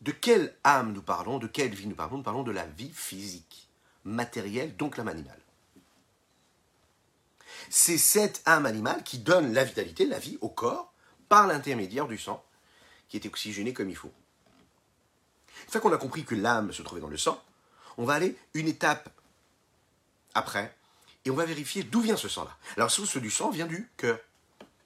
De 0.00 0.12
quelle 0.12 0.56
âme 0.64 0.94
nous 0.94 1.02
parlons 1.02 1.38
De 1.38 1.46
quelle 1.46 1.74
vie 1.74 1.86
nous 1.86 1.94
parlons? 1.94 2.16
Nous 2.16 2.22
parlons 2.22 2.42
de 2.42 2.52
la 2.52 2.64
vie 2.64 2.90
physique 2.90 3.68
matérielle, 4.04 4.74
donc 4.76 4.96
l'âme 4.96 5.08
animale. 5.08 5.40
C'est 7.68 7.98
cette 7.98 8.40
âme 8.46 8.64
animale 8.64 9.04
qui 9.04 9.18
donne 9.18 9.52
la 9.52 9.64
vitalité, 9.64 10.06
la 10.06 10.18
vie 10.18 10.38
au 10.40 10.48
corps, 10.48 10.90
par 11.28 11.46
l'intermédiaire 11.46 12.08
du 12.08 12.16
sang, 12.16 12.42
qui 13.10 13.18
est 13.18 13.26
oxygéné 13.26 13.74
comme 13.74 13.90
il 13.90 13.96
faut. 13.96 14.12
Une 15.64 15.70
fois 15.70 15.82
qu'on 15.82 15.92
a 15.92 15.98
compris 15.98 16.24
que 16.24 16.34
l'âme 16.34 16.72
se 16.72 16.80
trouvait 16.80 17.02
dans 17.02 17.08
le 17.08 17.18
sang, 17.18 17.42
on 17.98 18.04
va 18.04 18.14
aller 18.14 18.36
une 18.54 18.68
étape 18.68 19.08
après, 20.34 20.74
et 21.24 21.30
on 21.30 21.34
va 21.34 21.44
vérifier 21.44 21.82
d'où 21.82 22.00
vient 22.00 22.16
ce 22.16 22.28
sang-là. 22.28 22.56
Alors, 22.76 22.88
la 22.88 22.94
source 22.94 23.16
du 23.16 23.30
sang 23.30 23.50
vient 23.50 23.66
du 23.66 23.88
cœur. 23.96 24.18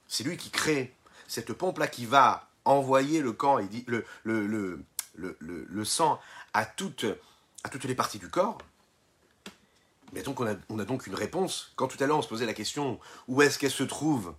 C'est 0.06 0.24
lui 0.24 0.36
qui 0.36 0.50
crée 0.50 0.94
cette 1.26 1.52
pompe-là 1.52 1.88
qui 1.88 2.06
va 2.06 2.48
envoyer 2.64 3.20
le, 3.20 3.34
sang 5.84 6.20
à 6.54 6.64
toutes, 6.64 7.04
les 7.84 7.94
parties 7.94 8.18
du 8.18 8.28
corps, 8.28 8.58
mais 10.12 10.22
donc 10.22 10.40
on 10.40 10.46
a, 10.46 10.84
donc 10.84 11.06
une 11.06 11.14
réponse. 11.14 11.72
Quand 11.76 11.88
tout 11.88 12.02
à 12.02 12.06
l'heure 12.06 12.18
on 12.18 12.22
se 12.22 12.28
posait 12.28 12.46
la 12.46 12.54
question 12.54 12.98
où 13.26 13.42
est-ce 13.42 13.58
qu'elle 13.58 13.70
se 13.70 13.82
trouve 13.82 14.34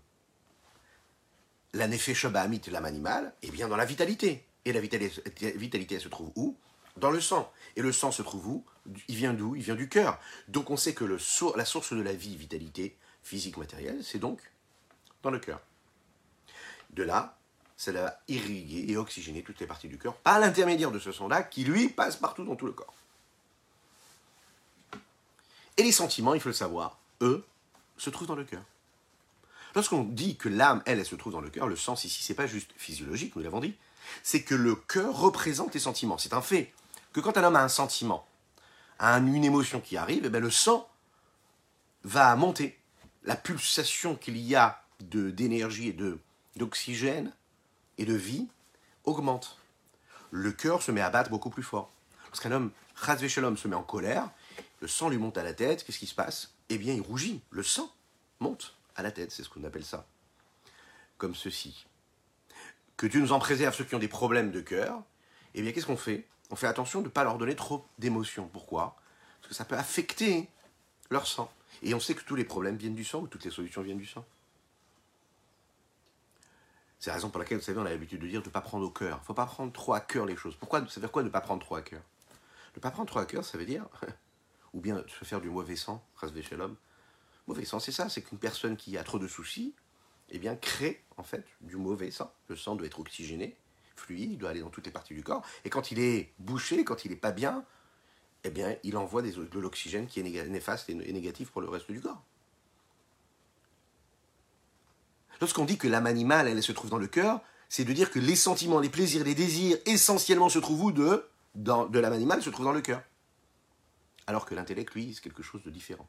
la 1.73 1.87
nefesh 1.87 2.25
bahamit, 2.25 2.61
l'âme 2.71 2.85
animale? 2.85 3.33
Eh 3.43 3.51
bien 3.51 3.67
dans 3.67 3.77
la 3.77 3.85
vitalité. 3.85 4.45
Et 4.65 4.73
la 4.73 4.81
vitalité, 4.81 5.21
vitalité 5.55 5.95
elle 5.95 6.01
se 6.01 6.09
trouve 6.09 6.31
où? 6.35 6.57
Dans 6.99 7.11
le 7.11 7.21
sang. 7.21 7.51
Et 7.75 7.81
le 7.81 7.91
sang 7.91 8.11
se 8.11 8.21
trouve 8.21 8.47
où? 8.47 8.65
Il 9.07 9.15
vient 9.15 9.33
d'où? 9.33 9.55
Il 9.55 9.63
vient 9.63 9.75
du 9.75 9.89
cœur. 9.89 10.19
Donc 10.47 10.69
on 10.69 10.77
sait 10.77 10.93
que 10.93 11.05
la 11.05 11.65
source 11.65 11.93
de 11.93 12.01
la 12.01 12.13
vie, 12.13 12.35
vitalité 12.35 12.95
physique, 13.23 13.57
matérielle, 13.57 14.03
c'est 14.03 14.19
donc 14.19 14.39
dans 15.23 15.31
le 15.31 15.39
cœur. 15.39 15.61
De 16.91 17.03
là, 17.03 17.37
ça 17.77 17.91
va 17.91 18.19
irriguer 18.27 18.91
et 18.91 18.97
oxygéner 18.97 19.43
toutes 19.43 19.59
les 19.59 19.67
parties 19.67 19.87
du 19.87 19.97
cœur 19.97 20.15
par 20.15 20.39
l'intermédiaire 20.39 20.91
de 20.91 20.99
ce 20.99 21.11
sang-là 21.11 21.43
qui, 21.43 21.63
lui, 21.63 21.89
passe 21.89 22.17
partout 22.17 22.43
dans 22.43 22.55
tout 22.55 22.65
le 22.65 22.73
corps. 22.73 22.93
Et 25.77 25.83
les 25.83 25.93
sentiments, 25.93 26.33
il 26.33 26.41
faut 26.41 26.49
le 26.49 26.53
savoir, 26.53 26.99
eux, 27.21 27.45
se 27.97 28.09
trouvent 28.09 28.27
dans 28.27 28.35
le 28.35 28.43
cœur. 28.43 28.63
Lorsqu'on 29.75 30.03
dit 30.03 30.35
que 30.35 30.49
l'âme, 30.49 30.81
elle, 30.85 30.99
elle 30.99 31.05
se 31.05 31.15
trouve 31.15 31.31
dans 31.31 31.41
le 31.41 31.49
cœur, 31.49 31.67
le 31.67 31.75
sens 31.75 32.03
ici, 32.03 32.21
c'est 32.23 32.33
pas 32.33 32.47
juste 32.47 32.71
physiologique, 32.75 33.35
nous 33.35 33.43
l'avons 33.43 33.61
dit, 33.61 33.75
c'est 34.23 34.41
que 34.41 34.55
le 34.55 34.75
cœur 34.75 35.17
représente 35.17 35.73
les 35.73 35.79
sentiments. 35.79 36.17
C'est 36.17 36.33
un 36.33 36.41
fait 36.41 36.73
que 37.13 37.19
quand 37.19 37.37
un 37.37 37.43
homme 37.43 37.55
a 37.55 37.63
un 37.63 37.69
sentiment, 37.69 38.25
a 38.99 39.17
une 39.17 39.43
émotion 39.43 39.79
qui 39.79 39.97
arrive, 39.97 40.25
eh 40.25 40.29
bien 40.29 40.39
le 40.39 40.51
sang 40.51 40.89
va 42.03 42.35
monter. 42.35 42.77
La 43.23 43.35
pulsation 43.35 44.15
qu'il 44.15 44.37
y 44.37 44.55
a 44.55 44.83
d'énergie 44.99 45.89
et 45.89 45.97
d'oxygène 46.55 47.33
et 47.97 48.05
de 48.05 48.13
vie 48.13 48.47
augmente. 49.03 49.57
Le 50.31 50.51
cœur 50.51 50.81
se 50.81 50.91
met 50.91 51.01
à 51.01 51.09
battre 51.09 51.29
beaucoup 51.29 51.49
plus 51.49 51.63
fort. 51.63 51.91
Lorsqu'un 52.27 52.51
homme, 52.51 52.71
Shalom, 53.27 53.57
se 53.57 53.67
met 53.67 53.75
en 53.75 53.83
colère, 53.83 54.29
le 54.81 54.87
sang 54.87 55.09
lui 55.09 55.17
monte 55.17 55.37
à 55.37 55.43
la 55.43 55.53
tête, 55.53 55.83
qu'est-ce 55.83 55.99
qui 55.99 56.07
se 56.07 56.15
passe? 56.15 56.53
Eh 56.69 56.77
bien, 56.77 56.93
il 56.93 57.01
rougit. 57.01 57.41
Le 57.49 57.63
sang 57.63 57.91
monte 58.39 58.75
à 58.95 59.03
la 59.03 59.11
tête, 59.11 59.31
c'est 59.31 59.43
ce 59.43 59.49
qu'on 59.49 59.63
appelle 59.63 59.85
ça. 59.85 60.05
Comme 61.17 61.35
ceci. 61.35 61.85
Que 62.95 63.07
Dieu 63.07 63.19
nous 63.21 63.31
en 63.31 63.39
préserve 63.39 63.75
ceux 63.75 63.83
qui 63.83 63.95
ont 63.95 63.99
des 63.99 64.07
problèmes 64.07 64.51
de 64.51 64.61
cœur. 64.61 65.01
Eh 65.55 65.61
bien, 65.61 65.71
qu'est-ce 65.71 65.85
qu'on 65.85 65.97
fait? 65.97 66.27
On 66.49 66.55
fait 66.55 66.67
attention 66.67 67.01
de 67.01 67.05
ne 67.05 67.09
pas 67.11 67.23
leur 67.23 67.37
donner 67.37 67.55
trop 67.55 67.85
d'émotions. 67.97 68.47
Pourquoi? 68.51 68.95
Parce 69.39 69.49
que 69.49 69.53
ça 69.53 69.65
peut 69.65 69.77
affecter 69.77 70.49
leur 71.09 71.27
sang. 71.27 71.51
Et 71.81 71.93
on 71.93 71.99
sait 71.99 72.15
que 72.15 72.23
tous 72.23 72.35
les 72.35 72.43
problèmes 72.43 72.75
viennent 72.75 72.95
du 72.95 73.03
sang, 73.03 73.21
ou 73.21 73.27
toutes 73.27 73.45
les 73.45 73.51
solutions 73.51 73.81
viennent 73.81 73.99
du 73.99 74.05
sang. 74.05 74.25
C'est 76.99 77.11
la 77.11 77.15
raison 77.15 77.29
pour 77.29 77.39
laquelle, 77.39 77.59
vous 77.59 77.63
savez, 77.63 77.79
on 77.79 77.85
a 77.85 77.89
l'habitude 77.89 78.21
de 78.21 78.27
dire 78.27 78.41
de 78.41 78.47
ne 78.47 78.51
pas 78.51 78.61
prendre 78.61 78.85
au 78.85 78.89
cœur. 78.89 79.17
Il 79.17 79.21
ne 79.21 79.25
faut 79.25 79.33
pas 79.33 79.45
prendre 79.45 79.71
trop 79.71 79.93
à 79.93 80.01
cœur 80.01 80.25
les 80.25 80.35
choses. 80.35 80.55
Pourquoi? 80.55 80.79
Ça 80.81 80.95
veut 80.95 81.01
dire 81.01 81.11
quoi 81.11 81.23
ne 81.23 81.29
pas 81.29 81.39
prendre 81.39 81.63
trop 81.63 81.75
à 81.75 81.81
cœur? 81.81 82.01
Ne 82.75 82.81
pas 82.81 82.91
prendre 82.91 83.07
trop 83.07 83.19
à 83.19 83.25
cœur, 83.25 83.45
ça 83.45 83.57
veut 83.57 83.65
dire, 83.65 83.87
ou 84.73 84.81
bien 84.81 85.03
se 85.07 85.23
faire 85.23 85.39
du 85.39 85.49
mauvais 85.49 85.77
sang, 85.77 86.05
chez 86.41 86.57
l'homme. 86.57 86.75
Mauvais 87.47 87.65
sang, 87.65 87.79
c'est 87.79 87.93
ça, 87.93 88.09
c'est 88.09 88.21
qu'une 88.21 88.37
personne 88.37 88.75
qui 88.75 88.97
a 88.97 89.03
trop 89.03 89.17
de 89.17 89.27
soucis, 89.27 89.73
eh 90.29 90.39
bien, 90.39 90.55
crée 90.55 91.03
en 91.17 91.23
fait 91.23 91.45
du 91.61 91.77
mauvais 91.77 92.11
sang. 92.11 92.31
Le 92.47 92.55
sang 92.55 92.75
doit 92.75 92.85
être 92.85 92.99
oxygéné, 92.99 93.57
fluide, 93.99 94.31
il 94.31 94.37
doit 94.37 94.49
aller 94.49 94.61
dans 94.61 94.69
toutes 94.69 94.85
les 94.85 94.91
parties 94.91 95.13
du 95.13 95.23
corps. 95.23 95.43
Et 95.65 95.69
quand 95.69 95.91
il 95.91 95.99
est 95.99 96.33
bouché, 96.39 96.83
quand 96.83 97.05
il 97.05 97.11
n'est 97.11 97.17
pas 97.17 97.31
bien, 97.31 97.63
eh 98.43 98.49
bien, 98.49 98.75
il 98.83 98.97
envoie 98.97 99.21
des, 99.21 99.33
de 99.33 99.59
l'oxygène 99.59 100.07
qui 100.07 100.19
est 100.19 100.47
néfaste 100.47 100.89
et 100.89 100.93
négatif 100.93 101.51
pour 101.51 101.61
le 101.61 101.69
reste 101.69 101.91
du 101.91 102.01
corps. 102.01 102.21
Lorsqu'on 105.41 105.65
dit 105.65 105.77
que 105.77 105.87
l'âme 105.87 106.07
animale, 106.07 106.47
elle, 106.47 106.61
se 106.63 106.71
trouve 106.71 106.89
dans 106.89 106.97
le 106.97 107.07
cœur, 107.07 107.41
c'est 107.69 107.85
de 107.85 107.93
dire 107.93 108.11
que 108.11 108.19
les 108.19 108.35
sentiments, 108.35 108.79
les 108.79 108.89
plaisirs, 108.89 109.23
les 109.23 109.35
désirs, 109.35 109.77
essentiellement 109.85 110.49
se 110.49 110.59
trouvent 110.59 110.83
où 110.85 110.91
de, 110.91 111.29
de 111.55 111.99
l'âme 111.99 112.13
animale, 112.13 112.41
se 112.41 112.49
trouvent 112.49 112.65
dans 112.65 112.73
le 112.73 112.81
cœur. 112.81 113.01
Alors 114.27 114.45
que 114.45 114.53
l'intellect, 114.53 114.93
lui, 114.93 115.13
c'est 115.13 115.21
quelque 115.21 115.43
chose 115.43 115.63
de 115.63 115.69
différent. 115.69 116.07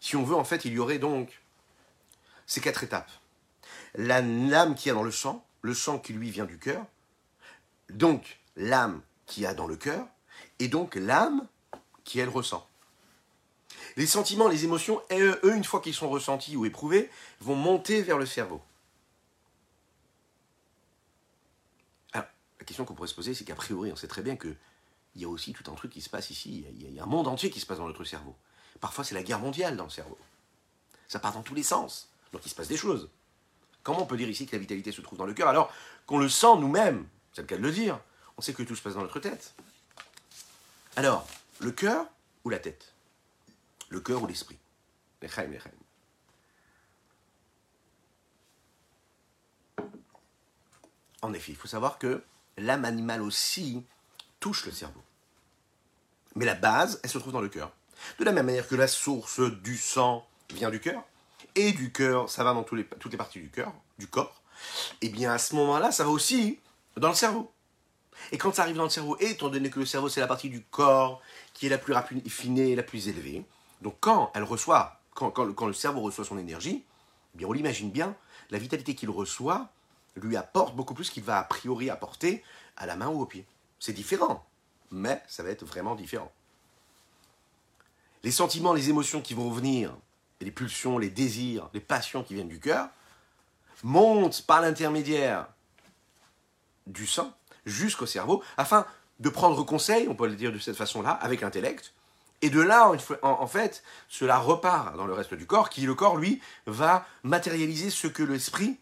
Si 0.00 0.16
on 0.16 0.22
veut, 0.22 0.36
en 0.36 0.44
fait, 0.44 0.64
il 0.64 0.72
y 0.72 0.78
aurait 0.78 0.98
donc 0.98 1.40
ces 2.46 2.60
quatre 2.60 2.84
étapes. 2.84 3.10
L'âme 3.94 4.74
qui 4.74 4.90
a 4.90 4.94
dans 4.94 5.02
le 5.02 5.10
sang, 5.10 5.44
le 5.62 5.74
sang 5.74 5.98
qui 5.98 6.12
lui 6.12 6.30
vient 6.30 6.44
du 6.44 6.58
cœur, 6.58 6.84
donc 7.90 8.38
l'âme 8.56 9.02
qui 9.26 9.46
a 9.46 9.54
dans 9.54 9.66
le 9.66 9.76
cœur, 9.76 10.06
et 10.58 10.68
donc 10.68 10.94
l'âme 10.94 11.46
qui 12.04 12.18
elle 12.20 12.28
ressent. 12.28 12.66
Les 13.96 14.06
sentiments, 14.06 14.48
les 14.48 14.64
émotions, 14.64 15.02
eux, 15.12 15.40
une 15.54 15.64
fois 15.64 15.80
qu'ils 15.80 15.94
sont 15.94 16.08
ressentis 16.08 16.56
ou 16.56 16.64
éprouvés, 16.64 17.10
vont 17.40 17.54
monter 17.54 18.02
vers 18.02 18.18
le 18.18 18.26
cerveau. 18.26 18.62
Alors, 22.12 22.28
la 22.58 22.64
question 22.64 22.84
qu'on 22.84 22.94
pourrait 22.94 23.08
se 23.08 23.14
poser, 23.14 23.34
c'est 23.34 23.44
qu'a 23.44 23.54
priori, 23.54 23.92
on 23.92 23.96
sait 23.96 24.08
très 24.08 24.22
bien 24.22 24.36
qu'il 24.36 24.56
y 25.16 25.24
a 25.24 25.28
aussi 25.28 25.52
tout 25.52 25.70
un 25.70 25.74
truc 25.74 25.92
qui 25.92 26.00
se 26.00 26.08
passe 26.08 26.30
ici. 26.30 26.64
Il 26.70 26.94
y 26.94 27.00
a 27.00 27.02
un 27.02 27.06
monde 27.06 27.28
entier 27.28 27.50
qui 27.50 27.60
se 27.60 27.66
passe 27.66 27.78
dans 27.78 27.86
notre 27.86 28.04
cerveau. 28.04 28.34
Parfois, 28.80 29.04
c'est 29.04 29.14
la 29.14 29.22
guerre 29.22 29.40
mondiale 29.40 29.76
dans 29.76 29.84
le 29.84 29.90
cerveau. 29.90 30.18
Ça 31.08 31.18
part 31.18 31.32
dans 31.32 31.42
tous 31.42 31.54
les 31.54 31.62
sens. 31.62 32.10
Donc, 32.32 32.44
il 32.46 32.48
se 32.48 32.54
passe 32.54 32.68
des 32.68 32.76
choses. 32.76 33.10
Comment 33.88 34.02
on 34.02 34.06
peut 34.06 34.18
dire 34.18 34.28
ici 34.28 34.44
que 34.44 34.52
la 34.52 34.58
vitalité 34.58 34.92
se 34.92 35.00
trouve 35.00 35.18
dans 35.18 35.24
le 35.24 35.32
cœur 35.32 35.48
alors 35.48 35.72
qu'on 36.04 36.18
le 36.18 36.28
sent 36.28 36.58
nous-mêmes 36.58 37.08
C'est 37.32 37.40
le 37.40 37.46
cas 37.46 37.56
de 37.56 37.62
le 37.62 37.72
dire. 37.72 37.98
On 38.36 38.42
sait 38.42 38.52
que 38.52 38.62
tout 38.62 38.76
se 38.76 38.82
passe 38.82 38.92
dans 38.92 39.00
notre 39.00 39.18
tête. 39.18 39.54
Alors, 40.94 41.26
le 41.60 41.70
cœur 41.70 42.04
ou 42.44 42.50
la 42.50 42.58
tête? 42.58 42.92
Le 43.88 44.00
cœur 44.00 44.22
ou 44.22 44.26
l'esprit? 44.26 44.58
En 51.22 51.32
effet, 51.32 51.52
il 51.52 51.56
faut 51.56 51.66
savoir 51.66 51.98
que 51.98 52.22
l'âme 52.58 52.84
animale 52.84 53.22
aussi 53.22 53.86
touche 54.38 54.66
le 54.66 54.72
cerveau. 54.72 55.02
Mais 56.34 56.44
la 56.44 56.54
base, 56.54 57.00
elle 57.02 57.08
se 57.08 57.16
trouve 57.16 57.32
dans 57.32 57.40
le 57.40 57.48
cœur. 57.48 57.72
De 58.18 58.24
la 58.26 58.32
même 58.32 58.44
manière 58.44 58.68
que 58.68 58.74
la 58.74 58.86
source 58.86 59.40
du 59.40 59.78
sang 59.78 60.28
vient 60.50 60.68
du 60.68 60.78
cœur, 60.78 61.02
et 61.54 61.72
du 61.72 61.92
cœur, 61.92 62.28
ça 62.28 62.44
va 62.44 62.54
dans 62.54 62.62
toutes 62.62 63.10
les 63.10 63.16
parties 63.16 63.40
du 63.40 63.50
cœur, 63.50 63.72
du 63.98 64.06
corps, 64.06 64.42
et 65.00 65.06
eh 65.06 65.08
bien 65.08 65.32
à 65.32 65.38
ce 65.38 65.54
moment-là, 65.54 65.92
ça 65.92 66.04
va 66.04 66.10
aussi 66.10 66.58
dans 66.96 67.08
le 67.08 67.14
cerveau. 67.14 67.50
Et 68.32 68.38
quand 68.38 68.54
ça 68.54 68.62
arrive 68.62 68.76
dans 68.76 68.84
le 68.84 68.90
cerveau, 68.90 69.16
étant 69.20 69.48
donné 69.48 69.70
que 69.70 69.78
le 69.78 69.86
cerveau 69.86 70.08
c'est 70.08 70.20
la 70.20 70.26
partie 70.26 70.50
du 70.50 70.62
corps 70.62 71.22
qui 71.54 71.66
est 71.66 71.68
la 71.68 71.78
plus 71.78 71.92
raffinée, 71.92 72.74
la 72.74 72.82
plus 72.82 73.08
élevée, 73.08 73.44
donc 73.82 73.96
quand 74.00 74.32
elle 74.34 74.42
reçoit, 74.42 75.00
quand, 75.14 75.66
le 75.66 75.72
cerveau 75.72 76.00
reçoit 76.00 76.24
son 76.24 76.38
énergie, 76.38 76.84
eh 77.34 77.38
bien 77.38 77.48
on 77.48 77.52
l'imagine 77.52 77.90
bien, 77.90 78.16
la 78.50 78.58
vitalité 78.58 78.94
qu'il 78.94 79.10
reçoit 79.10 79.68
lui 80.16 80.36
apporte 80.36 80.74
beaucoup 80.74 80.94
plus 80.94 81.10
qu'il 81.10 81.22
va 81.22 81.38
a 81.38 81.44
priori 81.44 81.90
apporter 81.90 82.42
à 82.76 82.86
la 82.86 82.96
main 82.96 83.08
ou 83.08 83.20
au 83.20 83.26
pied. 83.26 83.46
C'est 83.78 83.92
différent, 83.92 84.44
mais 84.90 85.22
ça 85.28 85.42
va 85.42 85.50
être 85.50 85.64
vraiment 85.64 85.94
différent. 85.94 86.32
Les 88.24 88.32
sentiments, 88.32 88.72
les 88.72 88.90
émotions 88.90 89.20
qui 89.20 89.34
vont 89.34 89.50
venir, 89.50 89.96
les 90.40 90.50
pulsions, 90.50 90.98
les 90.98 91.10
désirs, 91.10 91.68
les 91.74 91.80
passions 91.80 92.22
qui 92.22 92.34
viennent 92.34 92.48
du 92.48 92.60
cœur, 92.60 92.88
montent 93.82 94.42
par 94.42 94.60
l'intermédiaire 94.60 95.46
du 96.86 97.06
sang 97.06 97.32
jusqu'au 97.66 98.06
cerveau, 98.06 98.42
afin 98.56 98.86
de 99.20 99.28
prendre 99.28 99.62
conseil, 99.64 100.08
on 100.08 100.14
peut 100.14 100.28
le 100.28 100.36
dire 100.36 100.52
de 100.52 100.58
cette 100.58 100.76
façon-là, 100.76 101.10
avec 101.10 101.40
l'intellect, 101.40 101.92
et 102.40 102.50
de 102.50 102.60
là, 102.60 102.92
en 103.22 103.46
fait, 103.48 103.82
cela 104.08 104.38
repart 104.38 104.96
dans 104.96 105.06
le 105.06 105.12
reste 105.12 105.34
du 105.34 105.44
corps, 105.44 105.70
qui, 105.70 105.82
le 105.82 105.94
corps, 105.94 106.16
lui, 106.16 106.40
va 106.66 107.04
matérialiser 107.24 107.90
ce 107.90 108.06
que 108.06 108.22
l'esprit 108.22 108.78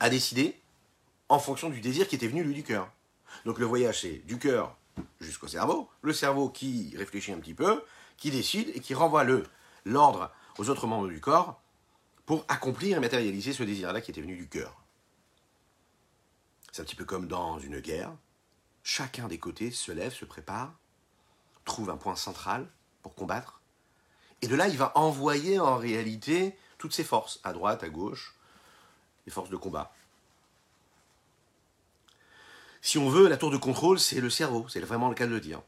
a 0.00 0.10
décidé 0.10 0.58
en 1.28 1.38
fonction 1.38 1.70
du 1.70 1.80
désir 1.80 2.08
qui 2.08 2.16
était 2.16 2.26
venu, 2.26 2.42
lui, 2.42 2.54
du 2.54 2.64
cœur. 2.64 2.90
Donc 3.44 3.58
le 3.58 3.66
voyage, 3.66 4.00
c'est 4.00 4.26
du 4.26 4.38
cœur 4.38 4.76
jusqu'au 5.20 5.46
cerveau, 5.46 5.88
le 6.02 6.12
cerveau 6.12 6.48
qui 6.48 6.94
réfléchit 6.96 7.32
un 7.32 7.38
petit 7.38 7.54
peu, 7.54 7.84
qui 8.16 8.32
décide 8.32 8.70
et 8.74 8.80
qui 8.80 8.94
renvoie 8.94 9.22
le 9.22 9.44
l'ordre 9.84 10.30
aux 10.58 10.68
autres 10.68 10.86
membres 10.86 11.08
du 11.08 11.20
corps 11.20 11.60
pour 12.26 12.44
accomplir 12.48 12.96
et 12.96 13.00
matérialiser 13.00 13.52
ce 13.52 13.62
désir-là 13.62 14.00
qui 14.00 14.10
était 14.10 14.20
venu 14.20 14.36
du 14.36 14.48
cœur. 14.48 14.82
C'est 16.72 16.82
un 16.82 16.84
petit 16.84 16.96
peu 16.96 17.04
comme 17.04 17.26
dans 17.26 17.58
une 17.58 17.80
guerre. 17.80 18.12
Chacun 18.82 19.28
des 19.28 19.38
côtés 19.38 19.70
se 19.70 19.92
lève, 19.92 20.12
se 20.12 20.24
prépare, 20.24 20.74
trouve 21.64 21.90
un 21.90 21.96
point 21.96 22.16
central 22.16 22.68
pour 23.02 23.14
combattre. 23.14 23.60
Et 24.42 24.48
de 24.48 24.54
là, 24.54 24.68
il 24.68 24.76
va 24.76 24.92
envoyer 24.96 25.58
en 25.58 25.76
réalité 25.76 26.56
toutes 26.76 26.92
ses 26.92 27.04
forces, 27.04 27.40
à 27.44 27.52
droite, 27.52 27.82
à 27.82 27.88
gauche, 27.88 28.36
les 29.26 29.32
forces 29.32 29.50
de 29.50 29.56
combat. 29.56 29.92
Si 32.80 32.98
on 32.98 33.08
veut, 33.08 33.28
la 33.28 33.36
tour 33.36 33.50
de 33.50 33.56
contrôle, 33.56 33.98
c'est 33.98 34.20
le 34.20 34.30
cerveau, 34.30 34.68
c'est 34.68 34.80
vraiment 34.80 35.08
le 35.08 35.14
cas 35.14 35.26
de 35.26 35.32
le 35.32 35.40
dire. 35.40 35.60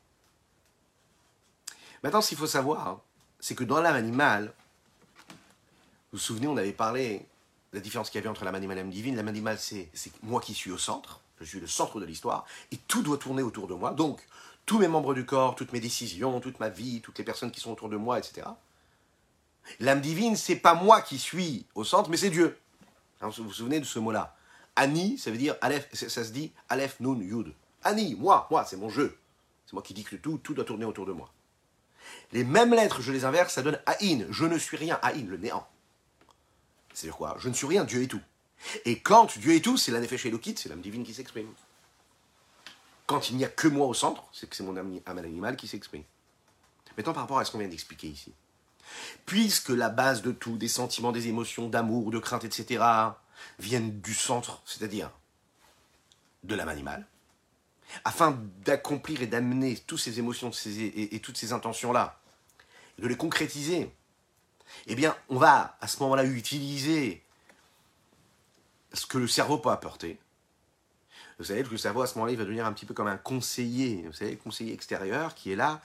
Maintenant, 2.02 2.20
ce 2.20 2.28
qu'il 2.28 2.38
faut 2.38 2.46
savoir, 2.46 2.88
hein, 2.88 3.02
c'est 3.40 3.54
que 3.54 3.64
dans 3.64 3.80
l'âme 3.80 3.96
animale, 3.96 4.54
vous 6.12 6.18
vous 6.18 6.24
souvenez, 6.24 6.48
on 6.48 6.56
avait 6.56 6.72
parlé 6.72 7.26
de 7.72 7.78
la 7.78 7.80
différence 7.80 8.10
qu'il 8.10 8.18
y 8.18 8.22
avait 8.22 8.28
entre 8.28 8.44
l'âme 8.44 8.56
animale 8.56 8.78
et 8.78 8.80
l'âme 8.80 8.90
divine. 8.90 9.16
L'âme 9.16 9.28
animale, 9.28 9.58
c'est 9.58 9.88
moi 10.22 10.40
qui 10.40 10.54
suis 10.54 10.72
au 10.72 10.78
centre, 10.78 11.20
je 11.40 11.44
suis 11.44 11.60
le 11.60 11.66
centre 11.66 12.00
de 12.00 12.04
l'histoire, 12.04 12.46
et 12.72 12.76
tout 12.76 13.02
doit 13.02 13.18
tourner 13.18 13.42
autour 13.42 13.68
de 13.68 13.74
moi. 13.74 13.92
Donc, 13.92 14.20
tous 14.66 14.78
mes 14.78 14.88
membres 14.88 15.14
du 15.14 15.24
corps, 15.24 15.54
toutes 15.54 15.72
mes 15.72 15.80
décisions, 15.80 16.40
toute 16.40 16.60
ma 16.60 16.68
vie, 16.68 17.00
toutes 17.00 17.18
les 17.18 17.24
personnes 17.24 17.50
qui 17.50 17.60
sont 17.60 17.70
autour 17.70 17.88
de 17.88 17.96
moi, 17.96 18.18
etc. 18.18 18.46
L'âme 19.78 20.00
divine, 20.00 20.36
c'est 20.36 20.56
pas 20.56 20.74
moi 20.74 21.00
qui 21.00 21.18
suis 21.18 21.64
au 21.74 21.84
centre, 21.84 22.10
mais 22.10 22.16
c'est 22.16 22.30
Dieu. 22.30 22.58
vous 23.20 23.44
vous 23.44 23.52
souvenez 23.52 23.78
de 23.78 23.84
ce 23.84 23.98
mot-là? 23.98 24.36
Ani, 24.76 25.18
ça 25.18 25.30
veut 25.30 25.36
dire 25.36 25.56
Aleph, 25.60 25.88
ça 25.92 26.24
se 26.24 26.30
dit 26.30 26.52
Aleph 26.68 26.98
Nun 27.00 27.20
Yud. 27.20 27.52
Ani, 27.84 28.14
moi, 28.16 28.48
moi, 28.50 28.64
c'est 28.64 28.76
mon 28.76 28.88
jeu. 28.88 29.16
C'est 29.66 29.74
moi 29.74 29.82
qui 29.82 29.94
dicte 29.94 30.20
tout, 30.20 30.38
tout 30.38 30.54
doit 30.54 30.64
tourner 30.64 30.84
autour 30.84 31.06
de 31.06 31.12
moi. 31.12 31.30
Les 32.32 32.44
mêmes 32.44 32.74
lettres, 32.74 33.02
je 33.02 33.12
les 33.12 33.24
inverse, 33.24 33.54
ça 33.54 33.62
donne 33.62 33.78
Aïn. 33.86 34.26
Je 34.30 34.44
ne 34.44 34.58
suis 34.58 34.76
rien, 34.76 34.98
Aïn, 35.02 35.26
le 35.28 35.36
néant. 35.36 35.66
C'est-à-dire 36.92 37.16
quoi? 37.16 37.36
Je 37.38 37.48
ne 37.48 37.54
suis 37.54 37.66
rien, 37.66 37.84
Dieu 37.84 38.02
est 38.02 38.06
tout. 38.06 38.20
Et 38.84 39.00
quand 39.00 39.38
Dieu 39.38 39.54
est 39.54 39.64
tout, 39.64 39.76
c'est 39.76 39.92
la 39.92 40.00
Nefesh 40.00 40.26
Elokit, 40.26 40.56
c'est 40.56 40.68
l'âme 40.68 40.80
divine 40.80 41.04
qui 41.04 41.14
s'exprime. 41.14 41.48
Quand 43.06 43.30
il 43.30 43.36
n'y 43.36 43.44
a 43.44 43.48
que 43.48 43.68
moi 43.68 43.86
au 43.86 43.94
centre, 43.94 44.24
c'est 44.32 44.48
que 44.48 44.54
c'est 44.54 44.62
mon 44.62 44.76
âme 44.76 45.18
animal 45.18 45.56
qui 45.56 45.66
s'exprime. 45.66 46.04
Maintenant, 46.96 47.12
par 47.12 47.22
rapport 47.22 47.38
à 47.38 47.44
ce 47.44 47.50
qu'on 47.50 47.58
vient 47.58 47.68
d'expliquer 47.68 48.08
ici. 48.08 48.32
Puisque 49.24 49.70
la 49.70 49.88
base 49.88 50.22
de 50.22 50.32
tout, 50.32 50.56
des 50.56 50.68
sentiments, 50.68 51.12
des 51.12 51.28
émotions, 51.28 51.68
d'amour, 51.68 52.10
de 52.10 52.18
crainte, 52.18 52.44
etc., 52.44 52.84
viennent 53.58 54.00
du 54.00 54.14
centre, 54.14 54.62
c'est-à-dire 54.64 55.10
de 56.44 56.54
l'âme 56.54 56.68
animale, 56.68 57.06
afin 58.04 58.38
d'accomplir 58.64 59.22
et 59.22 59.26
d'amener 59.26 59.76
toutes 59.78 60.00
ces 60.00 60.18
émotions 60.18 60.50
et, 60.50 61.20
toutes 61.20 61.36
ces 61.36 61.52
intentions-là, 61.52 62.20
de 62.98 63.06
les 63.06 63.16
concrétiser, 63.16 63.92
eh 64.86 64.94
bien, 64.94 65.16
on 65.28 65.38
va 65.38 65.76
à 65.80 65.88
ce 65.88 66.02
moment-là 66.02 66.24
utiliser 66.24 67.22
ce 68.92 69.06
que 69.06 69.18
le 69.18 69.28
cerveau 69.28 69.58
peut 69.58 69.70
apporter. 69.70 70.18
Vous 71.38 71.44
savez, 71.46 71.62
le 71.62 71.76
cerveau, 71.78 72.02
à 72.02 72.06
ce 72.06 72.14
moment-là, 72.16 72.32
il 72.32 72.38
va 72.38 72.44
devenir 72.44 72.66
un 72.66 72.72
petit 72.72 72.86
peu 72.86 72.92
comme 72.92 73.06
un 73.06 73.16
conseiller, 73.16 74.02
vous 74.06 74.12
savez, 74.12 74.36
conseiller 74.36 74.74
extérieur 74.74 75.34
qui 75.34 75.52
est 75.52 75.56
là 75.56 75.80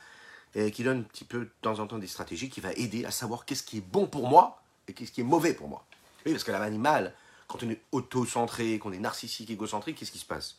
et 0.53 0.71
qui 0.71 0.83
donne 0.83 0.99
un 0.99 1.03
petit 1.03 1.23
peu 1.23 1.39
de 1.39 1.51
temps 1.61 1.79
en 1.79 1.87
temps 1.87 1.97
des 1.97 2.07
stratégies 2.07 2.49
qui 2.49 2.61
va 2.61 2.73
aider 2.73 3.05
à 3.05 3.11
savoir 3.11 3.45
qu'est-ce 3.45 3.63
qui 3.63 3.77
est 3.77 3.87
bon 3.87 4.07
pour 4.07 4.27
moi 4.27 4.61
et 4.87 4.93
qu'est-ce 4.93 5.11
qui 5.11 5.21
est 5.21 5.25
mauvais 5.25 5.53
pour 5.53 5.67
moi. 5.67 5.85
Oui, 6.25 6.31
parce 6.31 6.43
que 6.43 6.51
l'animal, 6.51 7.13
quand 7.47 7.63
on 7.63 7.69
est 7.69 7.81
auto-centré, 7.91 8.79
qu'on 8.79 8.91
est 8.91 8.99
narcissique, 8.99 9.49
égocentrique, 9.49 9.97
qu'est-ce 9.97 10.11
qui 10.11 10.19
se 10.19 10.25
passe? 10.25 10.57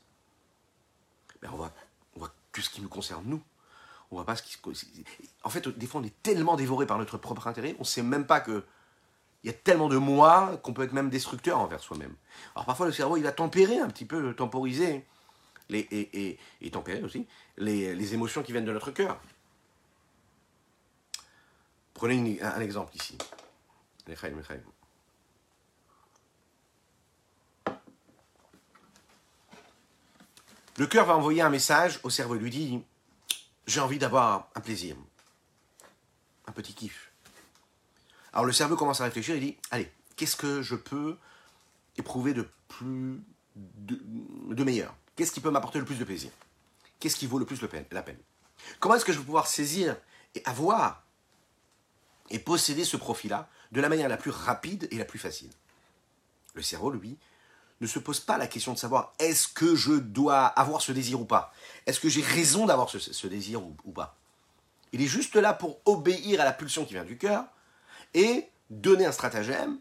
Ben, 1.42 1.50
on, 1.52 1.56
voit, 1.56 1.72
on 2.14 2.20
voit 2.20 2.32
que 2.52 2.62
ce 2.62 2.70
qui 2.70 2.80
nous 2.80 2.88
concerne 2.88 3.24
nous. 3.26 3.42
On 4.10 4.16
voit 4.16 4.24
pas 4.24 4.36
ce 4.36 4.42
qui 4.42 4.56
En 5.42 5.50
fait, 5.50 5.68
des 5.68 5.86
fois, 5.86 6.00
on 6.00 6.04
est 6.04 6.22
tellement 6.22 6.56
dévoré 6.56 6.86
par 6.86 6.98
notre 6.98 7.18
propre 7.18 7.46
intérêt, 7.46 7.74
on 7.78 7.82
ne 7.82 7.86
sait 7.86 8.02
même 8.02 8.26
pas 8.26 8.40
que 8.40 8.64
il 9.44 9.48
y 9.48 9.50
a 9.50 9.52
tellement 9.52 9.88
de 9.88 9.96
moi 9.96 10.58
qu'on 10.64 10.72
peut 10.72 10.82
être 10.82 10.92
même 10.92 11.08
destructeur 11.08 11.58
envers 11.60 11.80
soi-même. 11.80 12.14
Alors 12.56 12.66
parfois, 12.66 12.86
le 12.86 12.92
cerveau, 12.92 13.16
il 13.16 13.22
va 13.22 13.30
tempérer 13.30 13.78
un 13.78 13.88
petit 13.88 14.04
peu, 14.04 14.34
temporiser, 14.34 15.04
et, 15.70 16.38
et, 16.60 16.70
tempérer 16.70 17.02
aussi, 17.02 17.26
les, 17.56 18.14
émotions 18.14 18.42
qui 18.42 18.52
viennent 18.52 18.64
de 18.64 18.72
notre 18.72 18.90
cœur. 18.90 19.20
Prenez 21.94 22.40
un, 22.42 22.60
exemple 22.60 22.94
ici. 22.94 23.16
Le 30.76 30.86
cœur 30.86 31.06
va 31.06 31.16
envoyer 31.16 31.42
un 31.42 31.50
message 31.50 32.00
au 32.02 32.10
cerveau, 32.10 32.34
lui 32.34 32.50
dit 32.50 32.84
J'ai 33.66 33.80
envie 33.80 33.98
d'avoir 33.98 34.48
un 34.54 34.60
plaisir, 34.60 34.96
un 36.46 36.52
petit 36.52 36.72
kiff. 36.72 37.10
Alors 38.32 38.44
le 38.44 38.52
cerveau 38.52 38.76
commence 38.76 39.00
à 39.00 39.04
réfléchir, 39.04 39.34
il 39.34 39.40
dit 39.40 39.56
Allez, 39.70 39.90
qu'est-ce 40.14 40.36
que 40.36 40.62
je 40.62 40.76
peux 40.76 41.16
éprouver 41.96 42.32
de 42.32 42.48
plus. 42.68 43.20
de, 43.56 44.64
meilleur? 44.64 44.94
Qu'est-ce 45.16 45.32
qui 45.32 45.40
peut 45.40 45.50
m'apporter 45.50 45.78
le 45.78 45.84
plus 45.84 45.98
de 45.98 46.04
plaisir? 46.04 46.30
Qu'est-ce 47.00 47.16
qui 47.16 47.26
vaut 47.26 47.38
le 47.38 47.46
plus 47.46 47.60
la 47.62 48.02
peine? 48.02 48.18
Comment 48.78 48.94
est-ce 48.94 49.04
que 49.04 49.12
je 49.12 49.18
vais 49.18 49.24
pouvoir 49.24 49.46
saisir 49.46 49.96
et 50.34 50.42
avoir 50.44 51.04
et 52.30 52.38
posséder 52.38 52.84
ce 52.84 52.96
profit-là 52.96 53.48
de 53.72 53.80
la 53.80 53.88
manière 53.88 54.08
la 54.08 54.16
plus 54.16 54.30
rapide 54.30 54.88
et 54.90 54.96
la 54.96 55.04
plus 55.04 55.18
facile? 55.18 55.50
Le 56.54 56.62
cerveau, 56.62 56.90
lui, 56.90 57.18
ne 57.80 57.86
se 57.86 57.98
pose 57.98 58.20
pas 58.20 58.38
la 58.38 58.46
question 58.46 58.72
de 58.72 58.78
savoir 58.78 59.12
est-ce 59.18 59.48
que 59.48 59.74
je 59.74 59.92
dois 59.92 60.46
avoir 60.46 60.80
ce 60.80 60.92
désir 60.92 61.20
ou 61.20 61.24
pas 61.24 61.52
Est-ce 61.86 62.00
que 62.00 62.08
j'ai 62.08 62.22
raison 62.22 62.66
d'avoir 62.66 62.88
ce, 62.88 63.26
désir 63.26 63.62
ou, 63.62 63.92
pas? 63.92 64.16
Il 64.92 65.02
est 65.02 65.06
juste 65.06 65.36
là 65.36 65.52
pour 65.52 65.78
obéir 65.84 66.40
à 66.40 66.44
la 66.44 66.52
pulsion 66.52 66.84
qui 66.84 66.94
vient 66.94 67.04
du 67.04 67.18
cœur 67.18 67.44
et 68.14 68.48
donner 68.70 69.04
un 69.04 69.12
stratagème 69.12 69.78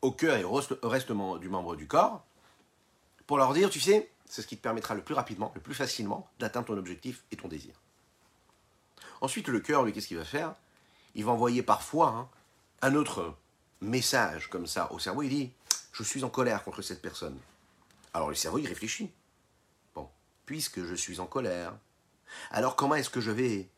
au 0.00 0.10
cœur 0.10 0.36
et 0.36 0.44
au 0.44 0.52
reste 0.52 1.12
du 1.12 1.48
membre 1.48 1.76
du 1.76 1.86
corps 1.86 2.24
pour 3.26 3.38
leur 3.38 3.52
dire, 3.52 3.70
tu 3.70 3.80
sais, 3.80 4.10
c'est 4.26 4.42
ce 4.42 4.46
qui 4.46 4.56
te 4.56 4.62
permettra 4.62 4.94
le 4.94 5.02
plus 5.02 5.14
rapidement, 5.14 5.52
le 5.54 5.60
plus 5.60 5.74
facilement 5.74 6.28
d'atteindre 6.38 6.66
ton 6.66 6.76
objectif 6.76 7.22
et 7.30 7.36
ton 7.36 7.48
désir. 7.48 7.74
Ensuite, 9.20 9.48
le 9.48 9.60
cœur, 9.60 9.84
lui, 9.84 9.92
qu'est-ce 9.92 10.08
qu'il 10.08 10.16
va 10.16 10.24
faire? 10.24 10.54
Il 11.14 11.24
va 11.24 11.32
envoyer 11.32 11.62
parfois 11.62 12.08
hein, 12.08 12.28
un 12.80 12.94
autre 12.94 13.36
message 13.80 14.48
comme 14.48 14.66
ça 14.66 14.90
au 14.92 14.98
cerveau. 14.98 15.22
Il 15.22 15.28
dit, 15.28 15.52
je 15.92 16.02
suis 16.02 16.24
en 16.24 16.30
colère 16.30 16.64
contre 16.64 16.82
cette 16.82 17.02
personne. 17.02 17.38
Alors 18.14 18.28
le 18.28 18.34
cerveau, 18.34 18.58
il 18.58 18.66
réfléchit. 18.66 19.10
Bon, 19.94 20.08
puisque 20.46 20.82
je 20.84 20.94
suis 20.94 21.20
en 21.20 21.26
colère, 21.26 21.74
alors 22.50 22.76
comment 22.76 22.94
est-ce 22.94 23.10
que 23.10 23.20
je 23.20 23.30
vais 23.30 23.68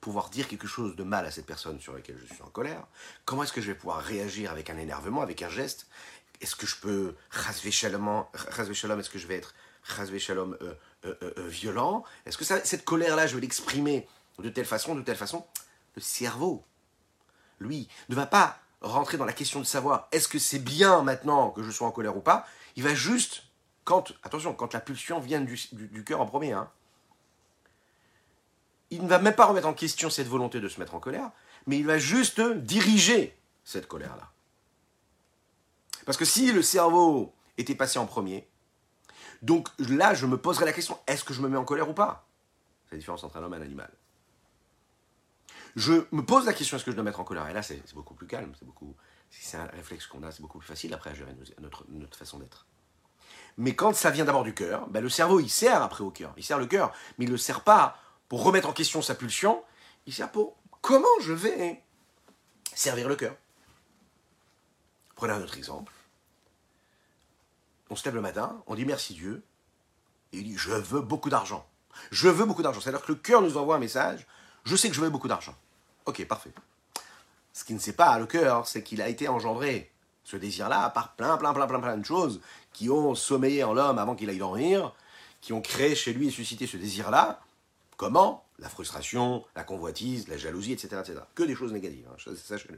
pouvoir 0.00 0.30
dire 0.30 0.48
quelque 0.48 0.66
chose 0.68 0.94
de 0.96 1.02
mal 1.02 1.26
à 1.26 1.30
cette 1.30 1.46
personne 1.46 1.80
sur 1.80 1.92
laquelle 1.92 2.18
je 2.18 2.32
suis 2.32 2.42
en 2.42 2.48
colère? 2.50 2.86
Comment 3.24 3.42
est-ce 3.42 3.52
que 3.52 3.60
je 3.60 3.68
vais 3.68 3.74
pouvoir 3.74 4.00
réagir 4.02 4.50
avec 4.50 4.70
un 4.70 4.78
énervement, 4.78 5.22
avec 5.22 5.42
un 5.42 5.48
geste? 5.48 5.88
Est-ce 6.40 6.54
que 6.54 6.66
je 6.66 6.76
peux, 6.76 7.16
shalom, 7.70 8.24
est-ce 9.00 9.10
que 9.10 9.18
je 9.18 9.26
vais 9.26 9.36
être 9.36 9.54
shalom, 10.18 10.56
euh, 10.60 10.74
euh, 11.06 11.14
euh, 11.22 11.48
violent? 11.48 12.04
Est-ce 12.26 12.36
que 12.38 12.44
cette 12.44 12.84
colère-là, 12.84 13.26
je 13.26 13.34
vais 13.34 13.40
l'exprimer 13.40 14.06
de 14.38 14.48
telle 14.48 14.66
façon, 14.66 14.94
de 14.94 15.02
telle 15.02 15.16
façon? 15.16 15.46
Le 15.94 16.02
cerveau, 16.02 16.64
lui, 17.58 17.88
ne 18.08 18.14
va 18.14 18.26
pas 18.26 18.60
rentrer 18.80 19.16
dans 19.16 19.24
la 19.24 19.32
question 19.32 19.60
de 19.60 19.64
savoir 19.64 20.08
est-ce 20.12 20.28
que 20.28 20.38
c'est 20.38 20.58
bien 20.58 21.02
maintenant 21.02 21.50
que 21.50 21.62
je 21.62 21.70
sois 21.70 21.86
en 21.86 21.90
colère 21.90 22.16
ou 22.16 22.20
pas, 22.20 22.46
il 22.76 22.82
va 22.82 22.94
juste, 22.94 23.44
quand, 23.84 24.12
attention, 24.22 24.54
quand 24.54 24.72
la 24.74 24.80
pulsion 24.80 25.20
vient 25.20 25.40
du, 25.40 26.04
cœur 26.04 26.20
en 26.20 26.26
premier, 26.26 26.52
hein, 26.52 26.70
il 28.90 29.02
ne 29.02 29.08
va 29.08 29.18
même 29.18 29.34
pas 29.34 29.46
remettre 29.46 29.66
en 29.66 29.74
question 29.74 30.10
cette 30.10 30.28
volonté 30.28 30.60
de 30.60 30.68
se 30.68 30.78
mettre 30.78 30.94
en 30.94 31.00
colère, 31.00 31.30
mais 31.66 31.78
il 31.78 31.86
va 31.86 31.98
juste 31.98 32.40
diriger 32.40 33.36
cette 33.64 33.88
colère-là. 33.88 34.30
Parce 36.04 36.16
que 36.16 36.24
si 36.24 36.52
le 36.52 36.62
cerveau 36.62 37.34
était 37.58 37.74
passé 37.74 37.98
en 37.98 38.06
premier, 38.06 38.46
donc 39.42 39.68
là, 39.78 40.14
je 40.14 40.26
me 40.26 40.38
poserais 40.38 40.66
la 40.66 40.72
question, 40.72 40.98
est-ce 41.06 41.24
que 41.24 41.34
je 41.34 41.42
me 41.42 41.48
mets 41.48 41.56
en 41.56 41.64
colère 41.64 41.88
ou 41.88 41.94
pas? 41.94 42.26
C'est 42.86 42.94
la 42.94 42.98
différence 42.98 43.24
entre 43.24 43.38
un 43.38 43.42
homme 43.42 43.54
et 43.54 43.56
un 43.56 43.62
animal 43.62 43.90
je 45.76 45.92
me 46.10 46.24
pose 46.24 46.46
la 46.46 46.54
question 46.54 46.76
est-ce 46.78 46.84
que 46.84 46.90
je 46.90 46.96
dois 46.96 47.04
mettre 47.04 47.20
en 47.20 47.24
colère? 47.24 47.46
Et 47.48 47.52
là, 47.52 47.62
c'est 47.62 47.94
beaucoup 47.94 48.14
plus 48.14 48.26
calme, 48.26 48.52
c'est 48.58 48.64
beaucoup. 48.64 48.96
C'est 49.30 49.58
un 49.58 49.66
réflexe 49.66 50.06
qu'on 50.06 50.22
a, 50.22 50.32
c'est 50.32 50.40
beaucoup 50.40 50.58
plus 50.58 50.66
facile 50.66 50.94
après 50.94 51.10
à 51.10 51.14
gérer 51.14 51.34
notre, 51.60 51.84
notre 51.90 52.16
façon 52.16 52.38
d'être. 52.38 52.66
Mais 53.58 53.74
quand 53.74 53.94
ça 53.94 54.10
vient 54.10 54.24
d'abord 54.24 54.44
du 54.44 54.54
cœur, 54.54 54.88
ben 54.88 55.02
le 55.02 55.08
cerveau 55.08 55.38
il 55.38 55.50
sert 55.50 55.82
après 55.82 56.02
au 56.02 56.10
cœur, 56.10 56.32
il 56.36 56.44
sert 56.44 56.58
le 56.58 56.66
cœur, 56.66 56.92
mais 57.18 57.24
il 57.24 57.28
ne 57.28 57.32
le 57.32 57.38
sert 57.38 57.62
pas 57.62 57.98
pour 58.28 58.42
remettre 58.42 58.68
en 58.68 58.72
question 58.72 59.02
sa 59.02 59.14
pulsion, 59.14 59.62
il 60.06 60.14
sert 60.14 60.30
pour 60.30 60.56
comment 60.80 61.06
je 61.20 61.32
vais 61.32 61.82
servir 62.74 63.08
le 63.08 63.16
cœur. 63.16 63.36
Prenez 65.14 65.34
un 65.34 65.42
autre 65.42 65.56
exemple. 65.56 65.92
On 67.90 67.96
se 67.96 68.04
lève 68.04 68.14
le 68.14 68.20
matin, 68.20 68.62
on 68.66 68.74
dit 68.74 68.84
merci 68.84 69.14
Dieu, 69.14 69.42
et 70.32 70.38
il 70.38 70.44
dit 70.44 70.56
je 70.56 70.70
veux 70.70 71.00
beaucoup 71.00 71.30
d'argent. 71.30 71.68
Je 72.10 72.28
veux 72.28 72.46
beaucoup 72.46 72.62
d'argent. 72.62 72.80
C'est-à-dire 72.80 73.02
que 73.02 73.12
le 73.12 73.18
cœur 73.18 73.42
nous 73.42 73.56
envoie 73.56 73.76
un 73.76 73.80
message, 73.80 74.26
je 74.64 74.76
sais 74.76 74.88
que 74.88 74.94
je 74.94 75.00
veux 75.00 75.10
beaucoup 75.10 75.28
d'argent. 75.28 75.54
Ok, 76.06 76.24
parfait. 76.26 76.52
Ce 77.52 77.64
qui 77.64 77.74
ne 77.74 77.78
sait 77.78 77.92
pas 77.92 78.18
le 78.18 78.26
cœur, 78.26 78.66
c'est 78.66 78.82
qu'il 78.82 79.02
a 79.02 79.08
été 79.08 79.28
engendré, 79.28 79.90
ce 80.24 80.36
désir-là, 80.36 80.90
par 80.90 81.14
plein, 81.14 81.36
plein, 81.36 81.52
plein, 81.52 81.66
plein, 81.66 81.80
plein 81.80 81.96
de 81.96 82.04
choses 82.04 82.40
qui 82.72 82.90
ont 82.90 83.14
sommeillé 83.14 83.64
en 83.64 83.72
l'homme 83.74 83.98
avant 83.98 84.14
qu'il 84.14 84.28
aille 84.28 84.38
dormir, 84.38 84.92
qui 85.40 85.52
ont 85.52 85.60
créé 85.60 85.94
chez 85.94 86.12
lui 86.12 86.28
et 86.28 86.30
suscité 86.30 86.66
ce 86.66 86.76
désir-là. 86.76 87.40
Comment? 87.96 88.44
La 88.58 88.68
frustration, 88.68 89.44
la 89.54 89.64
convoitise, 89.64 90.28
la 90.28 90.36
jalousie, 90.36 90.72
etc. 90.72 90.96
etc. 91.00 91.20
Que 91.34 91.42
des 91.42 91.54
choses 91.54 91.72
négatives, 91.72 92.06
hein. 92.10 92.76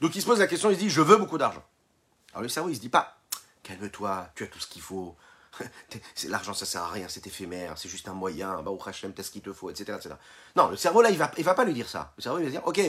Donc 0.00 0.14
il 0.16 0.22
se 0.22 0.26
pose 0.26 0.38
la 0.38 0.46
question, 0.46 0.70
il 0.70 0.76
se 0.76 0.80
dit, 0.80 0.90
je 0.90 1.00
veux 1.00 1.16
beaucoup 1.16 1.38
d'argent. 1.38 1.64
Alors 2.32 2.42
le 2.42 2.48
cerveau, 2.48 2.70
il 2.70 2.76
se 2.76 2.80
dit 2.80 2.88
pas, 2.88 3.18
calme-toi, 3.62 4.30
tu 4.34 4.44
as 4.44 4.46
tout 4.46 4.58
ce 4.58 4.66
qu'il 4.66 4.82
faut, 4.82 5.14
L'argent, 6.28 6.54
ça 6.54 6.66
sert 6.66 6.82
à 6.82 6.88
rien, 6.88 7.06
c'est 7.08 7.26
éphémère, 7.26 7.78
c'est 7.78 7.88
juste 7.88 8.08
un 8.08 8.14
moyen, 8.14 8.62
bah, 8.62 8.72
Hachem, 8.86 9.12
t'as 9.12 9.22
ce 9.22 9.30
qu'il 9.30 9.42
te 9.42 9.52
faut, 9.52 9.70
etc., 9.70 9.96
etc. 9.98 10.14
Non, 10.56 10.68
le 10.68 10.76
cerveau, 10.76 11.02
là, 11.02 11.10
il 11.10 11.18
va, 11.18 11.30
il 11.36 11.44
va 11.44 11.54
pas 11.54 11.64
lui 11.64 11.74
dire 11.74 11.88
ça. 11.88 12.12
Le 12.16 12.22
cerveau, 12.22 12.38
il 12.38 12.44
va 12.44 12.50
dire, 12.50 12.66
ok, 12.66 12.80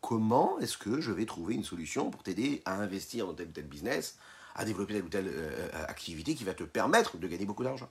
comment 0.00 0.58
est-ce 0.58 0.76
que 0.76 1.00
je 1.00 1.12
vais 1.12 1.24
trouver 1.24 1.54
une 1.54 1.64
solution 1.64 2.10
pour 2.10 2.22
t'aider 2.22 2.62
à 2.64 2.74
investir 2.74 3.26
dans 3.26 3.34
tel 3.34 3.48
ou 3.48 3.52
tel 3.52 3.64
business, 3.64 4.18
à 4.54 4.64
développer 4.64 4.94
telle 4.94 5.04
ou 5.04 5.08
telle 5.08 5.28
euh, 5.28 5.68
euh, 5.74 5.84
activité 5.88 6.34
qui 6.34 6.44
va 6.44 6.54
te 6.54 6.64
permettre 6.64 7.16
de 7.16 7.26
gagner 7.26 7.46
beaucoup 7.46 7.64
d'argent? 7.64 7.88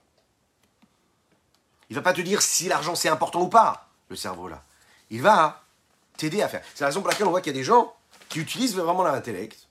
Il 1.90 1.96
va 1.96 2.02
pas 2.02 2.12
te 2.12 2.20
dire 2.20 2.40
si 2.40 2.68
l'argent 2.68 2.94
c'est 2.94 3.08
important 3.08 3.42
ou 3.42 3.48
pas, 3.48 3.88
le 4.08 4.16
cerveau, 4.16 4.48
là. 4.48 4.64
Il 5.10 5.22
va 5.22 5.64
t'aider 6.16 6.42
à 6.42 6.48
faire. 6.48 6.64
C'est 6.74 6.80
la 6.80 6.88
raison 6.88 7.00
pour 7.00 7.10
laquelle 7.10 7.26
on 7.26 7.30
voit 7.30 7.40
qu'il 7.40 7.52
y 7.52 7.56
a 7.56 7.58
des 7.58 7.64
gens 7.64 7.94
qui 8.28 8.40
utilisent 8.40 8.74
vraiment 8.74 9.02
l'intellect 9.02 9.68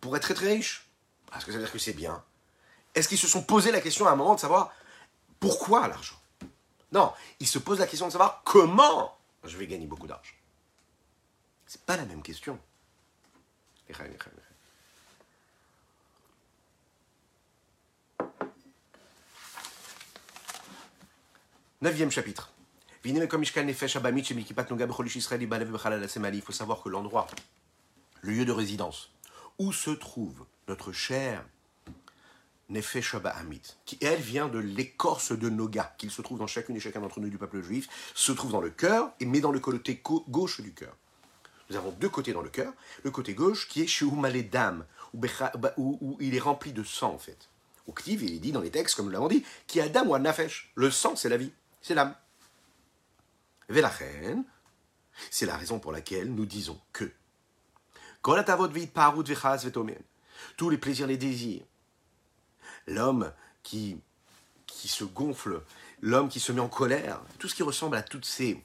pour 0.00 0.16
être 0.16 0.22
très 0.22 0.34
très 0.34 0.52
riches. 0.54 0.88
Parce 1.30 1.44
que 1.44 1.50
ça 1.50 1.58
veut 1.58 1.64
dire 1.64 1.72
que 1.72 1.78
c'est 1.78 1.92
bien, 1.92 2.22
est-ce 2.94 3.08
qu'ils 3.08 3.18
se 3.18 3.28
sont 3.28 3.42
posé 3.42 3.72
la 3.72 3.80
question 3.80 4.06
à 4.06 4.12
un 4.12 4.16
moment 4.16 4.34
de 4.34 4.40
savoir 4.40 4.72
pourquoi 5.40 5.88
l'argent? 5.88 6.16
Non, 6.92 7.12
ils 7.40 7.48
se 7.48 7.58
posent 7.58 7.80
la 7.80 7.86
question 7.86 8.06
de 8.06 8.12
savoir 8.12 8.42
comment 8.44 9.16
je 9.42 9.56
vais 9.56 9.66
gagner 9.66 9.86
beaucoup 9.86 10.06
d'argent. 10.06 10.34
C'est 11.66 11.82
pas 11.82 11.96
la 11.96 12.04
même 12.04 12.22
question. 12.22 12.58
Neuvième 21.80 22.10
chapitre. 22.10 22.50
Il 23.04 23.12
faut 26.40 26.52
savoir 26.52 26.82
que 26.82 26.88
l'endroit, 26.88 27.26
le 28.22 28.32
lieu 28.32 28.44
de 28.46 28.52
résidence, 28.52 29.10
où 29.58 29.72
se 29.72 29.90
trouve 29.90 30.46
notre 30.68 30.92
cher 30.92 31.44
Nefesh 32.70 33.14
qui 33.84 33.98
elle 34.00 34.20
vient 34.20 34.48
de 34.48 34.58
l'écorce 34.58 35.32
de 35.32 35.50
Noga, 35.50 35.94
qu'il 35.98 36.10
se 36.10 36.22
trouve 36.22 36.38
dans 36.38 36.46
chacune 36.46 36.76
et 36.76 36.80
chacun 36.80 37.00
d'entre 37.00 37.20
nous 37.20 37.28
du 37.28 37.36
peuple 37.36 37.62
juif, 37.62 37.88
se 38.14 38.32
trouve 38.32 38.52
dans 38.52 38.60
le 38.60 38.70
cœur 38.70 39.12
et 39.20 39.26
met 39.26 39.40
dans 39.40 39.52
le 39.52 39.60
côté 39.60 40.02
gauche 40.02 40.60
du 40.60 40.72
cœur. 40.72 40.96
Nous 41.70 41.76
avons 41.76 41.90
deux 41.92 42.08
côtés 42.08 42.32
dans 42.32 42.42
le 42.42 42.50
cœur. 42.50 42.72
Le 43.02 43.10
côté 43.10 43.34
gauche 43.34 43.68
qui 43.68 43.82
est 43.82 43.86
Sheumaledam, 43.86 44.84
où, 45.14 45.98
où 46.00 46.16
il 46.20 46.34
est 46.34 46.40
rempli 46.40 46.72
de 46.72 46.82
sang 46.82 47.12
en 47.12 47.18
fait. 47.18 47.48
Au 47.86 47.92
Ktiv, 47.92 48.22
il 48.22 48.34
est 48.34 48.38
dit 48.38 48.52
dans 48.52 48.60
les 48.60 48.70
textes, 48.70 48.96
comme 48.96 49.06
nous 49.06 49.12
l'avons 49.12 49.28
dit, 49.28 49.44
qui 49.66 49.80
Adam 49.80 50.06
ou 50.06 50.18
Nafesh. 50.18 50.72
Le 50.74 50.90
sang, 50.90 51.16
c'est 51.16 51.28
la 51.28 51.36
vie, 51.36 51.52
c'est 51.82 51.94
l'âme. 51.94 52.14
Velachen, 53.68 54.44
c'est 55.30 55.46
la 55.46 55.56
raison 55.56 55.78
pour 55.78 55.92
laquelle 55.92 56.32
nous 56.32 56.46
disons 56.46 56.80
que 56.92 57.10
Tous 60.56 60.70
les 60.70 60.78
plaisirs, 60.78 61.06
les 61.06 61.16
désirs. 61.16 61.62
L'homme 62.86 63.32
qui, 63.62 63.98
qui 64.66 64.88
se 64.88 65.04
gonfle, 65.04 65.62
l'homme 66.02 66.28
qui 66.28 66.40
se 66.40 66.52
met 66.52 66.60
en 66.60 66.68
colère, 66.68 67.20
tout 67.38 67.48
ce 67.48 67.54
qui 67.54 67.62
ressemble 67.62 67.96
à 67.96 68.02
toutes 68.02 68.26
ces 68.26 68.62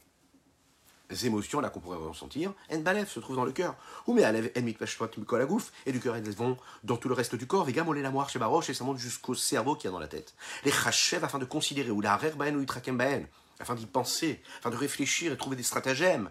émotions 1.24 1.60
là 1.60 1.70
qu'on 1.70 1.80
pourrait 1.80 1.98
ressentir, 1.98 2.54
en 2.72 2.80
balef 2.80 3.12
se 3.12 3.20
trouve 3.20 3.36
dans 3.36 3.46
le 3.46 3.52
cœur. 3.52 3.76
Ou 4.08 4.14
mais 4.14 4.26
en 4.26 4.34
et 4.34 5.92
du 5.92 6.00
cœur 6.00 6.16
elles 6.16 6.30
vont 6.32 6.58
dans 6.84 6.98
tout 6.98 7.10
le 7.10 7.16
reste 7.16 7.36
du 7.36 7.48
corps, 7.48 7.68
et 7.70 7.74
gamolé 7.74 8.02
la 8.02 8.12
moire 8.12 8.30
chez 8.30 8.40
Baroche, 8.40 8.70
et 8.70 8.74
ça 8.74 8.84
monte 8.84 8.98
jusqu'au 8.98 9.36
cerveau 9.36 9.76
qui 9.76 9.88
a 9.88 9.92
dans 9.92 10.00
la 10.00 10.08
tête. 10.08 10.36
Les 10.64 10.72
chachev 10.72 11.24
afin 11.24 11.40
de 11.40 11.46
considérer, 11.46 11.92
ou 11.92 12.02
la 12.02 12.16
rerbaen 12.16 12.56
ou 12.56 12.62
itrakem 12.62 13.28
afin 13.60 13.76
d'y 13.76 13.86
penser, 13.86 14.42
afin 14.60 14.70
de 14.70 14.76
réfléchir 14.76 15.34
et 15.34 15.38
trouver 15.38 15.56
des 15.56 15.64
stratagèmes. 15.64 16.30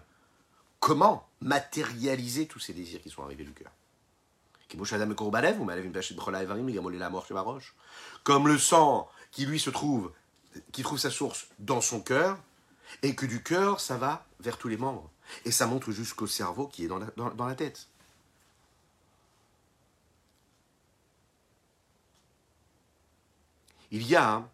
Comment 0.79 1.27
matérialiser 1.41 2.47
tous 2.47 2.59
ces 2.59 2.73
désirs 2.73 3.01
qui 3.01 3.09
sont 3.09 3.23
arrivés 3.23 3.43
du 3.43 3.51
cœur? 3.51 3.71
Comme 8.23 8.47
le 8.47 8.57
sang 8.57 9.09
qui 9.31 9.45
lui 9.45 9.59
se 9.59 9.69
trouve, 9.69 10.11
qui 10.71 10.83
trouve 10.83 10.99
sa 10.99 11.09
source 11.09 11.47
dans 11.59 11.81
son 11.81 12.01
cœur, 12.01 12.37
et 13.03 13.15
que 13.15 13.25
du 13.25 13.43
cœur, 13.43 13.79
ça 13.79 13.97
va 13.97 14.25
vers 14.39 14.57
tous 14.57 14.67
les 14.67 14.77
membres. 14.77 15.09
Et 15.45 15.51
ça 15.51 15.67
monte 15.67 15.89
jusqu'au 15.91 16.27
cerveau 16.27 16.67
qui 16.67 16.85
est 16.85 16.87
dans 16.87 16.97
la, 16.99 17.07
dans, 17.15 17.45
la 17.45 17.55
tête. 17.55 17.87
Il 23.91 24.05
y 24.07 24.15
a 24.15 24.47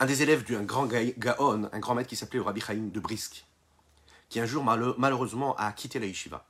un 0.00 0.06
des 0.06 0.22
élèves 0.22 0.44
d'un 0.44 0.62
grand 0.62 0.86
Gaon, 0.86 1.68
un 1.72 1.78
grand 1.78 1.94
maître 1.94 2.08
qui 2.08 2.16
s'appelait 2.16 2.40
Rabbi 2.40 2.60
Chaim 2.60 2.90
de 2.92 3.00
Brisk, 3.00 3.44
qui 4.28 4.38
un 4.38 4.46
jour 4.46 4.62
malheureusement 4.62 5.56
a 5.56 5.72
quitté 5.72 5.98
la 5.98 6.06
yeshiva. 6.06 6.46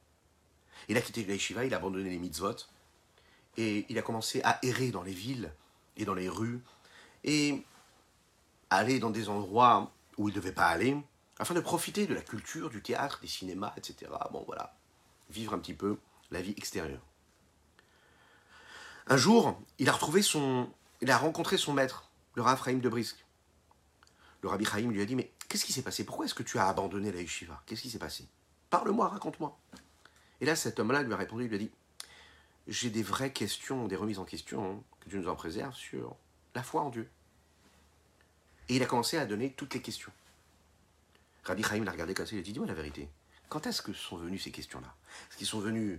Il 0.88 0.96
a 0.96 1.00
quitté 1.00 1.24
la 1.24 1.34
yeshiva, 1.34 1.64
il 1.64 1.72
a 1.72 1.78
abandonné 1.78 2.10
les 2.10 2.18
mitzvot, 2.18 2.56
et 3.56 3.86
il 3.88 3.98
a 3.98 4.02
commencé 4.02 4.42
à 4.44 4.58
errer 4.62 4.90
dans 4.90 5.02
les 5.02 5.12
villes 5.12 5.52
et 5.96 6.04
dans 6.04 6.14
les 6.14 6.28
rues, 6.28 6.60
et 7.24 7.62
aller 8.70 8.98
dans 8.98 9.10
des 9.10 9.28
endroits 9.28 9.92
où 10.18 10.28
il 10.28 10.32
ne 10.32 10.40
devait 10.40 10.52
pas 10.52 10.66
aller, 10.66 10.96
afin 11.38 11.54
de 11.54 11.60
profiter 11.60 12.06
de 12.06 12.14
la 12.14 12.20
culture, 12.20 12.68
du 12.68 12.82
théâtre, 12.82 13.20
des 13.22 13.28
cinémas, 13.28 13.72
etc. 13.76 14.10
Bon 14.30 14.44
voilà, 14.46 14.74
vivre 15.30 15.54
un 15.54 15.58
petit 15.58 15.74
peu 15.74 15.98
la 16.30 16.42
vie 16.42 16.54
extérieure. 16.56 17.00
Un 19.06 19.16
jour, 19.16 19.58
il 19.78 19.88
a 19.88 19.92
retrouvé 19.92 20.20
son, 20.20 20.68
il 21.00 21.10
a 21.10 21.16
rencontré 21.16 21.56
son 21.56 21.72
maître, 21.72 22.10
le 22.34 22.42
Rav 22.42 22.62
Chaim 22.62 22.76
de 22.76 22.88
Brisk. 22.90 23.24
Le 24.42 24.48
Rabbi 24.48 24.64
Chaim 24.64 24.90
lui 24.90 25.02
a 25.02 25.04
dit 25.04 25.16
Mais 25.16 25.32
qu'est-ce 25.48 25.64
qui 25.64 25.72
s'est 25.72 25.82
passé? 25.82 26.04
Pourquoi 26.04 26.26
est-ce 26.26 26.34
que 26.34 26.42
tu 26.42 26.58
as 26.58 26.68
abandonné 26.68 27.12
la 27.12 27.20
yeshiva? 27.20 27.62
Qu'est-ce 27.66 27.82
qui 27.82 27.90
s'est 27.90 27.98
passé? 27.98 28.26
Parle-moi, 28.70 29.08
raconte-moi. 29.08 29.58
Et 30.40 30.46
là, 30.46 30.54
cet 30.54 30.78
homme-là 30.78 31.02
lui 31.02 31.12
a 31.12 31.16
répondu 31.16 31.44
Il 31.44 31.48
lui 31.48 31.56
a 31.56 31.58
dit 31.58 31.70
j'ai 32.68 32.90
des 32.90 33.02
vraies 33.02 33.32
questions, 33.32 33.88
des 33.88 33.96
remises 33.96 34.18
en 34.18 34.24
question, 34.24 34.72
hein, 34.72 34.82
que 35.00 35.08
Dieu 35.08 35.18
nous 35.18 35.28
en 35.28 35.34
préserve, 35.34 35.74
sur 35.74 36.14
la 36.54 36.62
foi 36.62 36.82
en 36.82 36.90
Dieu. 36.90 37.08
Et 38.68 38.76
il 38.76 38.82
a 38.82 38.86
commencé 38.86 39.16
à 39.16 39.24
donner 39.24 39.52
toutes 39.52 39.72
les 39.72 39.80
questions. 39.80 40.12
Rabbi 41.44 41.62
Chaim 41.62 41.82
l'a 41.84 41.92
regardé 41.92 42.12
comme 42.12 42.26
ça, 42.26 42.36
il 42.36 42.40
a 42.40 42.42
dit, 42.42 42.52
dis-moi 42.52 42.68
la 42.68 42.74
vérité. 42.74 43.08
Quand 43.48 43.66
est-ce 43.66 43.80
que 43.80 43.94
sont 43.94 44.18
venues 44.18 44.38
ces 44.38 44.50
questions-là? 44.50 44.94
Est-ce 45.30 45.38
qu'ils 45.38 45.46
sont 45.46 45.60
venus 45.60 45.98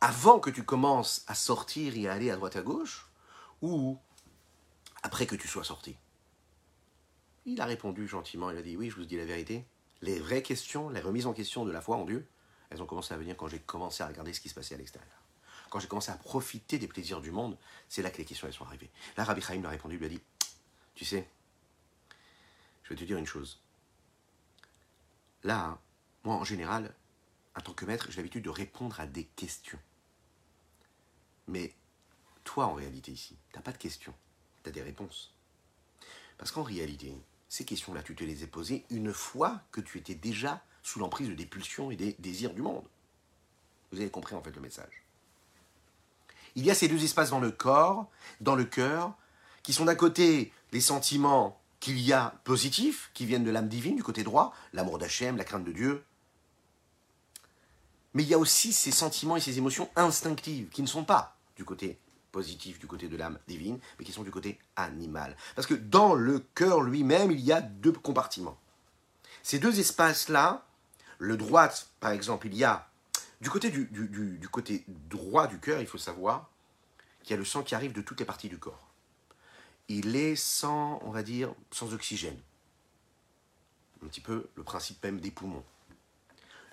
avant 0.00 0.40
que 0.40 0.48
tu 0.48 0.64
commences 0.64 1.22
à 1.26 1.34
sortir 1.34 1.94
et 1.96 2.08
à 2.08 2.14
aller 2.14 2.30
à 2.30 2.36
droite 2.36 2.56
à 2.56 2.62
gauche? 2.62 3.06
Ou 3.60 3.98
après 5.02 5.26
que 5.26 5.36
tu 5.36 5.46
sois 5.46 5.64
sorti? 5.64 5.96
Il 7.46 7.60
a 7.60 7.66
répondu 7.66 8.08
gentiment, 8.08 8.50
il 8.50 8.56
a 8.56 8.62
dit, 8.62 8.76
oui, 8.76 8.90
je 8.90 8.96
vous 8.96 9.04
dis 9.04 9.16
la 9.16 9.24
vérité. 9.24 9.64
Les 10.00 10.18
vraies 10.18 10.42
questions, 10.42 10.88
les 10.88 11.00
remises 11.00 11.26
en 11.26 11.32
question 11.32 11.64
de 11.64 11.72
la 11.72 11.80
foi 11.80 11.96
en 11.96 12.04
Dieu, 12.04 12.26
elles 12.70 12.82
ont 12.82 12.86
commencé 12.86 13.14
à 13.14 13.16
venir 13.16 13.36
quand 13.36 13.48
j'ai 13.48 13.60
commencé 13.60 14.02
à 14.02 14.06
regarder 14.06 14.32
ce 14.32 14.40
qui 14.40 14.48
se 14.48 14.54
passait 14.54 14.74
à 14.74 14.78
l'extérieur 14.78 15.24
quand 15.74 15.80
j'ai 15.80 15.88
commencé 15.88 16.12
à 16.12 16.16
profiter 16.16 16.78
des 16.78 16.86
plaisirs 16.86 17.20
du 17.20 17.32
monde, 17.32 17.58
c'est 17.88 18.00
là 18.00 18.12
que 18.12 18.18
les 18.18 18.24
questions 18.24 18.46
elles 18.46 18.54
sont 18.54 18.64
arrivées. 18.64 18.92
Là, 19.16 19.24
Rabbi 19.24 19.40
Chaim 19.40 19.56
lui 19.56 19.66
a 19.66 19.70
répondu, 19.70 19.98
lui 19.98 20.06
a 20.06 20.08
dit, 20.08 20.20
tu 20.94 21.04
sais, 21.04 21.28
je 22.84 22.90
vais 22.90 22.94
te 22.94 23.02
dire 23.02 23.18
une 23.18 23.26
chose. 23.26 23.60
Là, 25.42 25.76
moi 26.22 26.36
en 26.36 26.44
général, 26.44 26.94
en 27.56 27.60
tant 27.60 27.72
que 27.72 27.86
maître, 27.86 28.06
j'ai 28.08 28.18
l'habitude 28.18 28.44
de 28.44 28.50
répondre 28.50 29.00
à 29.00 29.08
des 29.08 29.24
questions. 29.24 29.80
Mais 31.48 31.74
toi, 32.44 32.66
en 32.66 32.74
réalité, 32.74 33.10
ici, 33.10 33.36
tu 33.50 33.56
n'as 33.56 33.62
pas 33.62 33.72
de 33.72 33.78
questions, 33.78 34.14
tu 34.62 34.68
as 34.68 34.72
des 34.72 34.82
réponses. 34.82 35.34
Parce 36.38 36.52
qu'en 36.52 36.62
réalité, 36.62 37.16
ces 37.48 37.64
questions-là, 37.64 38.02
tu 38.02 38.14
te 38.14 38.24
les 38.24 38.42
as 38.42 38.46
posées 38.46 38.84
une 38.90 39.12
fois 39.12 39.60
que 39.70 39.80
tu 39.80 39.98
étais 39.98 40.14
déjà 40.14 40.62
sous 40.82 40.98
l'emprise 40.98 41.28
des 41.30 41.46
pulsions 41.46 41.90
et 41.90 41.96
des 41.96 42.14
désirs 42.18 42.54
du 42.54 42.62
monde. 42.62 42.84
Vous 43.92 44.00
avez 44.00 44.10
compris 44.10 44.34
en 44.34 44.42
fait 44.42 44.54
le 44.54 44.60
message. 44.60 45.04
Il 46.56 46.64
y 46.64 46.70
a 46.70 46.74
ces 46.74 46.88
deux 46.88 47.02
espaces 47.02 47.30
dans 47.30 47.40
le 47.40 47.50
corps, 47.50 48.08
dans 48.40 48.54
le 48.54 48.64
cœur, 48.64 49.14
qui 49.62 49.72
sont 49.72 49.86
d'un 49.86 49.94
côté 49.94 50.52
les 50.72 50.80
sentiments 50.80 51.60
qu'il 51.80 51.98
y 52.00 52.12
a 52.12 52.34
positifs, 52.44 53.10
qui 53.14 53.26
viennent 53.26 53.44
de 53.44 53.50
l'âme 53.50 53.68
divine, 53.68 53.96
du 53.96 54.02
côté 54.02 54.22
droit, 54.22 54.54
l'amour 54.72 54.98
d'Hachem, 54.98 55.36
la 55.36 55.44
crainte 55.44 55.64
de 55.64 55.72
Dieu. 55.72 56.04
Mais 58.14 58.22
il 58.22 58.28
y 58.28 58.34
a 58.34 58.38
aussi 58.38 58.72
ces 58.72 58.92
sentiments 58.92 59.36
et 59.36 59.40
ces 59.40 59.58
émotions 59.58 59.90
instinctives, 59.96 60.68
qui 60.68 60.82
ne 60.82 60.86
sont 60.86 61.04
pas 61.04 61.36
du 61.56 61.64
côté 61.64 61.98
positif, 62.34 62.80
du 62.80 62.88
côté 62.88 63.08
de 63.08 63.16
l'âme 63.16 63.38
divine, 63.46 63.78
mais 63.96 64.04
qui 64.04 64.10
sont 64.10 64.24
du 64.24 64.32
côté 64.32 64.58
animal. 64.74 65.36
Parce 65.54 65.68
que 65.68 65.74
dans 65.74 66.14
le 66.14 66.40
cœur 66.40 66.82
lui-même, 66.82 67.30
il 67.30 67.40
y 67.40 67.52
a 67.52 67.60
deux 67.60 67.92
compartiments. 67.92 68.58
Ces 69.44 69.60
deux 69.60 69.78
espaces-là, 69.78 70.66
le 71.18 71.36
droit, 71.36 71.68
par 72.00 72.10
exemple, 72.10 72.48
il 72.48 72.56
y 72.56 72.64
a 72.64 72.88
du 73.40 73.50
côté, 73.50 73.70
du, 73.70 74.48
côté 74.50 74.84
droit 74.88 75.46
du 75.46 75.60
cœur, 75.60 75.80
il 75.80 75.86
faut 75.86 75.98
savoir 75.98 76.50
qu'il 77.22 77.30
y 77.30 77.34
a 77.34 77.36
le 77.36 77.44
sang 77.44 77.62
qui 77.62 77.76
arrive 77.76 77.92
de 77.92 78.02
toutes 78.02 78.18
les 78.18 78.26
parties 78.26 78.48
du 78.48 78.58
corps. 78.58 78.90
Il 79.88 80.16
est 80.16 80.34
sans, 80.34 80.98
on 81.04 81.10
va 81.10 81.22
dire, 81.22 81.54
sans 81.70 81.94
oxygène. 81.94 82.40
Un 84.02 84.08
petit 84.08 84.20
peu 84.20 84.48
le 84.56 84.64
principe 84.64 85.02
même 85.04 85.20
des 85.20 85.30
poumons. 85.30 85.64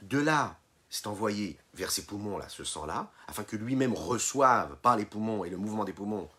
De 0.02 0.17
là, 0.17 0.58
c'est 0.91 1.08
envoyé 1.08 1.58
vers 1.73 1.89
ces 1.89 2.06
poumons-là, 2.06 2.47
ce 2.49 2.63
sang-là, 2.63 3.12
afin 3.27 3.43
que 3.43 3.56
lui-même 3.56 3.93
reçoive 3.93 4.75
par 4.84 4.95
les 4.95 5.06
poumons 5.06 5.43
et 5.43 5.49
le 5.49 5.58
mouvement 5.58 5.86
des 5.86 5.93
poumons 5.93 6.30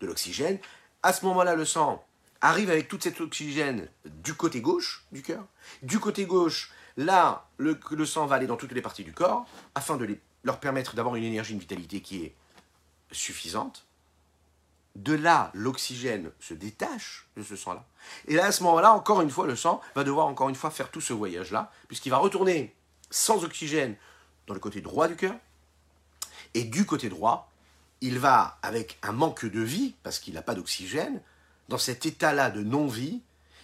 de 0.00 0.06
l'oxygène. 0.08 0.58
À 1.04 1.12
ce 1.12 1.24
moment-là, 1.26 1.54
le 1.54 1.64
sang 1.64 2.04
arrive 2.40 2.70
avec 2.70 2.88
tout 2.88 2.98
cet 3.00 3.20
oxygène 3.20 3.88
du 4.06 4.34
côté 4.34 4.60
gauche 4.60 5.04
du 5.12 5.22
cœur. 5.22 5.44
Du 5.82 6.00
côté 6.00 6.24
gauche, 6.24 6.72
Là, 6.98 7.46
le, 7.58 7.78
le, 7.92 8.04
sang 8.04 8.26
va 8.26 8.34
aller 8.34 8.48
dans 8.48 8.56
toutes 8.56 8.72
les 8.72 8.82
parties 8.82 9.04
du 9.04 9.12
corps 9.12 9.46
afin 9.76 9.96
de 9.96 10.18
leur 10.42 10.58
permettre 10.58 10.96
d'avoir 10.96 11.14
une 11.14 11.22
énergie, 11.22 11.52
une 11.52 11.60
vitalité 11.60 12.00
qui 12.00 12.24
est 12.24 12.34
suffisante. 13.12 13.86
De 14.96 15.14
là, 15.14 15.52
l'oxygène 15.54 16.32
se 16.40 16.54
détache 16.54 17.28
de 17.36 17.44
ce 17.44 17.54
sang-là. 17.54 17.86
Et 18.26 18.34
là, 18.34 18.46
à 18.46 18.52
ce 18.52 18.64
moment-là, 18.64 18.92
encore 18.92 19.20
une 19.20 19.30
fois, 19.30 19.46
le 19.46 19.54
sang 19.54 19.80
va 19.94 20.02
devoir 20.02 20.26
encore 20.26 20.48
une 20.48 20.56
fois 20.56 20.72
faire 20.72 20.90
tout 20.90 21.00
ce 21.00 21.12
voyage-là, 21.12 21.70
puisqu'il 21.86 22.10
va 22.10 22.16
retourner 22.16 22.74
sans 23.10 23.44
oxygène 23.44 23.96
dans 24.46 24.54
le 24.54 24.60
côté 24.60 24.80
droit 24.80 25.08
du 25.08 25.16
cœur. 25.16 25.34
Et 26.54 26.64
du 26.64 26.86
côté 26.86 27.08
droit, 27.08 27.50
il 28.00 28.18
va, 28.18 28.58
avec 28.62 28.98
un 29.02 29.12
manque 29.12 29.44
de 29.44 29.60
vie, 29.60 29.94
parce 30.02 30.18
qu'il 30.18 30.34
n'a 30.34 30.42
pas 30.42 30.54
d'oxygène, 30.54 31.20
dans 31.68 31.78
cet 31.78 32.06
état-là 32.06 32.50
de 32.50 32.62
non-vie, 32.62 33.20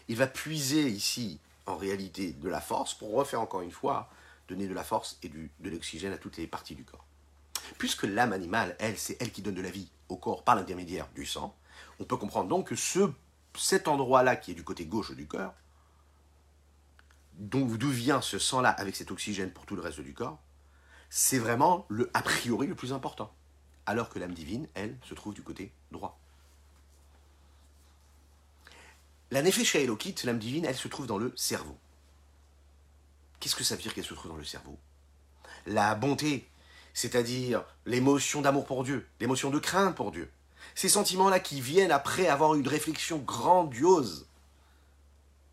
il 0.09 0.17
va 0.17 0.27
puiser 0.27 0.89
ici 0.89 1.39
en 1.67 1.77
réalité 1.77 2.33
de 2.33 2.49
la 2.49 2.61
force 2.61 2.95
pour 2.95 3.13
refaire 3.13 3.41
encore 3.41 3.63
une 3.63 3.71
fois 3.71 4.11
donner 4.49 4.67
de 4.67 4.75
la 4.75 4.85
force 4.85 5.19
et 5.23 5.29
du, 5.29 5.51
de 5.61 5.71
l'oxygène 5.71 6.13
à 6.13 6.19
toutes 6.19 6.37
les 6.37 6.47
parties 6.47 6.75
du 6.75 6.85
corps. 6.85 7.07
Puisque 7.79 8.03
l'âme 8.03 8.35
animale, 8.35 8.77
elle, 8.79 8.99
c'est 8.99 9.17
elle 9.21 9.33
qui 9.33 9.41
donne 9.41 9.55
de 9.55 9.63
la 9.63 9.71
vie 9.71 9.89
au 10.11 10.17
corps 10.17 10.45
par 10.45 10.55
l'intermédiaire 10.55 11.09
du 11.15 11.25
sang, 11.25 11.57
on 11.99 12.05
peut 12.05 12.19
comprendre 12.19 12.49
donc 12.49 12.69
que 12.69 12.77
ce, 12.77 13.11
cet 13.57 13.89
endroit-là 13.89 14.37
qui 14.37 14.51
est 14.51 14.55
du 14.55 14.65
côté 14.65 14.85
gauche 14.85 15.13
du 15.13 15.27
cœur, 15.27 15.55
d'où 17.39 17.67
vient 17.91 18.21
ce 18.21 18.39
sang-là 18.39 18.71
avec 18.71 18.97
cet 18.97 19.11
oxygène 19.11 19.51
pour 19.51 19.67
tout 19.67 19.77
le 19.77 19.83
reste 19.83 20.01
du 20.01 20.15
corps, 20.15 20.41
c'est 21.11 21.39
vraiment 21.39 21.87
le 21.89 22.11
a 22.15 22.23
priori 22.23 22.67
le 22.67 22.75
plus 22.75 22.93
important. 22.93 23.33
Alors 23.87 24.09
que 24.09 24.19
l'âme 24.19 24.33
divine, 24.33 24.69
elle, 24.75 24.97
se 25.03 25.15
trouve 25.15 25.35
du 25.35 25.43
côté 25.43 25.73
droit. 25.91 26.19
La 29.31 29.43
Nefesh 29.43 29.75
Elokit, 29.75 30.15
l'âme 30.25 30.39
divine, 30.39 30.65
elle 30.65 30.77
se 30.77 30.89
trouve 30.89 31.07
dans 31.07 31.19
le 31.19 31.33
cerveau. 31.37 31.77
Qu'est-ce 33.41 33.57
que 33.57 33.65
ça 33.65 33.77
veut 33.77 33.83
dire 33.83 33.93
qu'elle 33.93 34.05
se 34.05 34.15
trouve 34.15 34.31
dans 34.31 34.39
le 34.39 34.45
cerveau? 34.45 34.79
La 35.67 35.95
bonté, 35.95 36.49
c'est-à-dire 36.95 37.65
l'émotion 37.85 38.41
d'amour 38.41 38.65
pour 38.65 38.85
Dieu, 38.85 39.07
l'émotion 39.21 39.51
de 39.51 39.59
crainte 39.59 39.97
pour 39.97 40.13
Dieu. 40.13 40.31
Ces 40.75 40.89
sentiments-là 40.89 41.41
qui 41.41 41.61
viennent 41.61 41.91
après 41.91 42.27
avoir 42.27 42.55
eu 42.55 42.61
une 42.61 42.69
réflexion 42.69 43.19
grandiose 43.19 44.27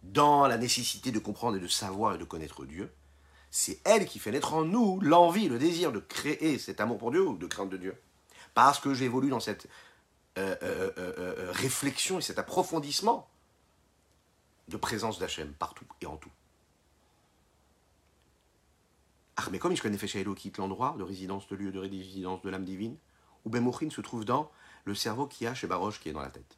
dans 0.04 0.48
la 0.48 0.58
nécessité 0.58 1.12
de 1.12 1.20
comprendre 1.20 1.58
et 1.58 1.60
de 1.60 1.68
savoir 1.68 2.16
et 2.16 2.18
de 2.18 2.24
connaître 2.24 2.66
Dieu, 2.66 2.92
c'est 3.52 3.80
elle 3.84 4.06
qui 4.06 4.20
fait 4.20 4.32
naître 4.32 4.54
en 4.54 4.64
nous 4.64 5.00
l'envie, 5.02 5.50
le 5.50 5.60
désir 5.60 5.92
de 5.92 6.00
créer 6.00 6.58
cet 6.58 6.80
amour 6.80 6.98
pour 6.98 7.12
Dieu 7.12 7.28
ou 7.28 7.38
de 7.38 7.48
crainte 7.48 7.70
de 7.70 7.78
Dieu. 7.78 7.96
Parce 8.54 8.80
que 8.80 8.94
j'évolue 8.94 9.30
dans 9.30 9.40
cette 9.40 9.68
euh, 10.38 10.56
euh, 10.64 10.92
euh, 10.98 11.52
réflexion 11.52 12.20
et 12.20 12.22
cet 12.22 12.40
approfondissement 12.40 13.28
de 14.70 14.78
présence 14.78 15.20
d'Hachem 15.20 15.54
partout 15.54 15.86
et 16.00 16.06
en 16.06 16.16
tout. 16.16 16.32
Ah, 19.36 19.48
mais 19.52 19.60
comme 19.60 19.78
connaît 19.78 19.98
Feshaelo 19.98 20.34
quitte 20.34 20.58
l'endroit 20.58 20.96
de 20.98 21.04
résidence, 21.04 21.48
de 21.48 21.56
lieu 21.56 21.72
de 21.72 21.80
résidence 21.80 22.42
de 22.42 22.50
l'âme 22.50 22.64
divine, 22.64 22.96
où 23.44 23.50
Bemochin 23.50 23.90
se 23.90 24.02
trouve 24.02 24.24
dans 24.24 24.52
le 24.86 24.96
cerveau 24.96 25.28
qui 25.28 25.46
a 25.46 25.54
chez 25.54 25.68
Baroche 25.68 26.00
qui 26.00 26.10
est 26.10 26.14
dans 26.14 26.22
la 26.22 26.30
tête. 26.30 26.58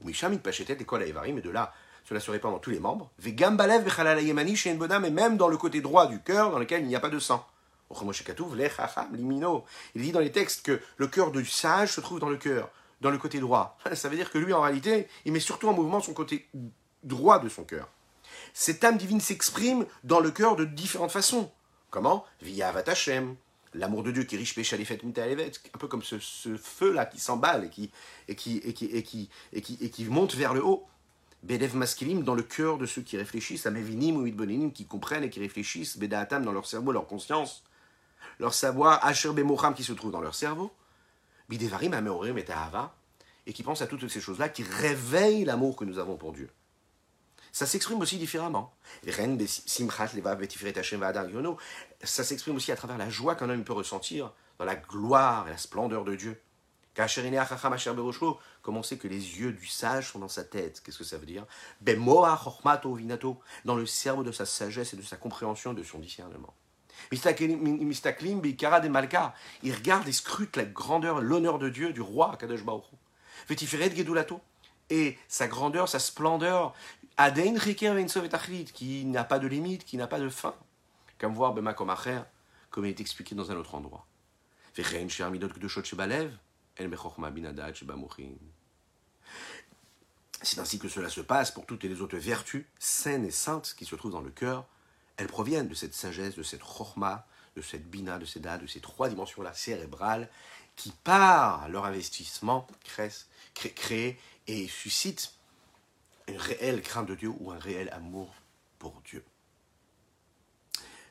Où 0.00 0.06
Mishamit 0.06 0.38
Pachetet 0.38 0.76
et 0.80 0.84
Kol 0.84 1.04
mais 1.34 1.40
de 1.40 1.50
là, 1.50 1.74
cela 2.04 2.20
se 2.20 2.30
répand 2.30 2.52
dans 2.52 2.58
tous 2.58 2.70
les 2.70 2.80
membres. 2.80 3.10
Vegambalev 3.18 3.86
Yemani 4.22 4.56
chez 4.56 4.70
et 4.70 5.10
même 5.10 5.36
dans 5.36 5.48
le 5.48 5.56
côté 5.56 5.80
droit 5.80 6.06
du 6.06 6.20
cœur 6.20 6.50
dans 6.50 6.58
lequel 6.58 6.82
il 6.82 6.88
n'y 6.88 6.96
a 6.96 7.00
pas 7.00 7.08
de 7.08 7.18
sang. 7.18 7.46
Il 9.94 10.02
dit 10.02 10.12
dans 10.12 10.20
les 10.20 10.32
textes 10.32 10.64
que 10.64 10.80
le 10.96 11.06
cœur 11.06 11.30
du 11.30 11.44
sage 11.44 11.92
se 11.92 12.00
trouve 12.00 12.18
dans 12.18 12.28
le 12.28 12.36
cœur, 12.36 12.70
dans 13.00 13.10
le 13.10 13.18
côté 13.18 13.40
droit. 13.40 13.78
Ça 13.94 14.08
veut 14.08 14.16
dire 14.16 14.30
que 14.30 14.38
lui, 14.38 14.52
en 14.52 14.62
réalité, 14.62 15.08
il 15.24 15.32
met 15.32 15.40
surtout 15.40 15.68
en 15.68 15.72
mouvement 15.72 16.00
son 16.00 16.12
côté 16.12 16.48
droit 17.02 17.38
de 17.38 17.48
son 17.48 17.64
cœur. 17.64 17.88
Cette 18.52 18.82
âme 18.84 18.96
divine 18.96 19.20
s'exprime 19.20 19.86
dans 20.02 20.20
le 20.20 20.30
cœur 20.30 20.56
de 20.56 20.64
différentes 20.64 21.12
façons. 21.12 21.50
Comment? 21.90 22.24
Via 22.40 22.68
Avatachem, 22.68 23.36
l'amour 23.74 24.02
de 24.02 24.10
Dieu 24.10 24.24
qui 24.24 24.36
riche 24.36 24.54
péché 24.54 24.76
un 24.76 25.78
peu 25.78 25.88
comme 25.88 26.02
ce, 26.02 26.18
feu-là 26.18 27.06
qui 27.06 27.20
s'emballe 27.20 27.64
et, 27.64 27.70
qui, 27.70 27.90
et, 28.28 28.34
qui, 28.34 28.56
et, 28.58 29.02
qui, 29.02 29.28
et 29.52 29.90
qui 29.90 30.04
monte 30.04 30.34
vers 30.34 30.54
le 30.54 30.64
haut. 30.64 30.86
Bedev 31.44 31.76
Maskilim, 31.76 32.22
dans 32.22 32.34
le 32.34 32.42
cœur 32.42 32.78
de 32.78 32.86
ceux 32.86 33.02
qui 33.02 33.18
réfléchissent, 33.18 33.66
Amevinim 33.66 34.16
ou 34.16 34.26
Idboninim, 34.26 34.72
qui 34.72 34.86
comprennent 34.86 35.24
et 35.24 35.30
qui 35.30 35.40
réfléchissent, 35.40 35.98
Bedaatam, 35.98 36.42
dans 36.42 36.52
leur 36.52 36.64
cerveau, 36.66 36.90
leur 36.90 37.06
conscience, 37.06 37.64
leur 38.38 38.54
savoir, 38.54 39.04
Asher 39.04 39.30
Bemocham, 39.32 39.74
qui 39.74 39.84
se 39.84 39.92
trouve 39.92 40.10
dans 40.10 40.22
leur 40.22 40.34
cerveau, 40.34 40.72
Bidevarim, 41.50 41.92
Ameorim 41.92 42.38
et 42.38 42.44
Tahava, 42.44 42.94
et 43.46 43.52
qui 43.52 43.62
pensent 43.62 43.82
à 43.82 43.86
toutes 43.86 44.08
ces 44.08 44.22
choses-là, 44.22 44.48
qui 44.48 44.62
réveillent 44.62 45.44
l'amour 45.44 45.76
que 45.76 45.84
nous 45.84 45.98
avons 45.98 46.16
pour 46.16 46.32
Dieu. 46.32 46.48
Ça 47.52 47.66
s'exprime 47.66 48.00
aussi 48.00 48.16
différemment. 48.16 48.74
Ça 52.02 52.24
s'exprime 52.24 52.56
aussi 52.56 52.72
à 52.72 52.76
travers 52.76 52.96
la 52.96 53.10
joie 53.10 53.34
qu'un 53.34 53.50
homme 53.50 53.64
peut 53.64 53.74
ressentir 53.74 54.32
dans 54.58 54.64
la 54.64 54.76
gloire 54.76 55.46
et 55.46 55.50
la 55.50 55.58
splendeur 55.58 56.04
de 56.04 56.16
Dieu. 56.16 56.40
Comme 56.94 58.76
on 58.76 58.82
sait 58.82 58.98
que 58.98 59.08
les 59.08 59.40
yeux 59.40 59.52
du 59.52 59.66
sage 59.66 60.12
sont 60.12 60.18
dans 60.20 60.28
sa 60.28 60.44
tête. 60.44 60.80
Qu'est-ce 60.84 60.98
que 60.98 61.04
ça 61.04 61.18
veut 61.18 61.26
dire? 61.26 61.44
Dans 63.64 63.74
le 63.74 63.86
cerveau 63.86 64.22
de 64.22 64.32
sa 64.32 64.46
sagesse 64.46 64.94
et 64.94 64.96
de 64.96 65.02
sa 65.02 65.16
compréhension 65.16 65.74
de 65.74 65.82
son 65.82 65.98
discernement. 65.98 66.54
Il 67.10 67.20
regarde 69.74 70.08
et 70.08 70.12
scrute 70.12 70.56
la 70.56 70.64
grandeur, 70.64 71.20
l'honneur 71.20 71.58
de 71.58 71.68
Dieu, 71.68 71.92
du 71.92 72.00
roi 72.00 72.36
Kadosh 72.38 72.62
Et 74.90 75.18
sa 75.28 75.48
grandeur, 75.48 75.88
sa 75.88 75.98
splendeur, 75.98 76.74
qui 78.72 79.04
n'a 79.04 79.24
pas 79.24 79.38
de 79.38 79.46
limite, 79.46 79.84
qui 79.84 79.96
n'a 79.96 80.06
pas 80.06 80.20
de 80.20 80.28
fin. 80.28 80.54
Comme 81.18 81.34
voir 81.34 81.54
comme 82.70 82.86
il 82.86 82.88
est 82.88 83.00
expliqué 83.00 83.34
dans 83.34 83.50
un 83.50 83.56
autre 83.56 83.74
endroit. 83.74 84.06
C'est 90.42 90.58
ainsi 90.58 90.78
que 90.78 90.88
cela 90.88 91.08
se 91.08 91.20
passe 91.20 91.50
pour 91.50 91.66
toutes 91.66 91.84
les 91.84 92.00
autres 92.00 92.18
vertus 92.18 92.66
saines 92.78 93.24
et 93.24 93.30
saintes 93.30 93.74
qui 93.78 93.84
se 93.84 93.94
trouvent 93.94 94.12
dans 94.12 94.20
le 94.20 94.30
cœur. 94.30 94.66
Elles 95.16 95.28
proviennent 95.28 95.68
de 95.68 95.74
cette 95.74 95.94
sagesse, 95.94 96.34
de 96.34 96.42
cette 96.42 96.62
chorma, 96.62 97.26
de 97.56 97.62
cette 97.62 97.88
bina, 97.88 98.18
de 98.18 98.24
cette 98.24 98.42
de 98.42 98.66
ces 98.66 98.80
trois 98.80 99.08
dimensions-là 99.08 99.54
cérébrales 99.54 100.28
qui, 100.76 100.90
par 101.04 101.68
leur 101.68 101.84
investissement, 101.84 102.66
créent, 102.84 104.18
et 104.46 104.68
suscitent 104.68 105.32
une 106.28 106.36
réelle 106.36 106.82
crainte 106.82 107.06
de 107.06 107.14
Dieu 107.14 107.32
ou 107.38 107.50
un 107.52 107.58
réel 107.58 107.88
amour 107.90 108.34
pour 108.78 109.00
Dieu. 109.02 109.24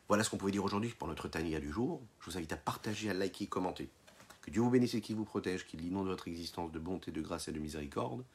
Voilà 0.07 0.23
ce 0.23 0.29
qu'on 0.29 0.37
pouvait 0.37 0.51
dire 0.51 0.63
aujourd'hui 0.63 0.89
pour 0.89 1.07
notre 1.07 1.27
Tania 1.27 1.59
du 1.59 1.71
jour. 1.71 2.01
Je 2.19 2.29
vous 2.29 2.37
invite 2.37 2.53
à 2.53 2.57
partager, 2.57 3.09
à 3.09 3.13
liker, 3.13 3.47
commenter. 3.47 3.89
Que 4.43 4.51
Dieu 4.51 4.61
vous 4.61 4.69
bénisse 4.69 4.93
et 4.93 4.99
qu'il 4.99 5.15
vous 5.15 5.23
protège, 5.23 5.65
qu'il 5.65 5.83
inonde 5.85 6.07
votre 6.07 6.27
existence 6.27 6.69
de 6.73 6.77
bonté, 6.77 7.11
de 7.11 7.21
grâce 7.21 7.47
et 7.47 7.53
de 7.53 7.59
miséricorde, 7.59 8.25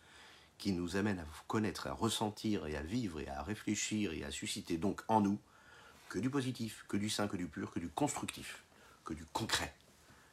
qui 0.56 0.72
nous 0.72 0.96
amène 0.96 1.18
à 1.18 1.24
vous 1.24 1.42
connaître, 1.46 1.86
à 1.86 1.92
ressentir 1.92 2.66
et 2.66 2.76
à 2.76 2.82
vivre 2.82 3.20
et 3.20 3.28
à 3.28 3.42
réfléchir 3.42 4.14
et 4.14 4.24
à 4.24 4.30
susciter 4.30 4.78
donc 4.78 5.02
en 5.08 5.20
nous 5.20 5.38
que 6.08 6.18
du 6.18 6.30
positif, 6.30 6.86
que 6.88 6.96
du 6.96 7.10
sain, 7.10 7.28
que 7.28 7.36
du 7.36 7.46
pur, 7.46 7.70
que 7.70 7.78
du 7.78 7.90
constructif, 7.90 8.64
que 9.04 9.12
du 9.12 9.26
concret. 9.26 9.74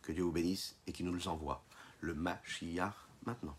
Que 0.01 0.13
Dieu 0.13 0.23
vous 0.23 0.31
bénisse 0.31 0.77
et 0.87 0.93
qu'il 0.93 1.05
nous 1.05 1.13
le 1.13 1.27
envoie. 1.27 1.61
Le 1.99 2.13
Mashiach 2.13 2.95
maintenant. 3.25 3.57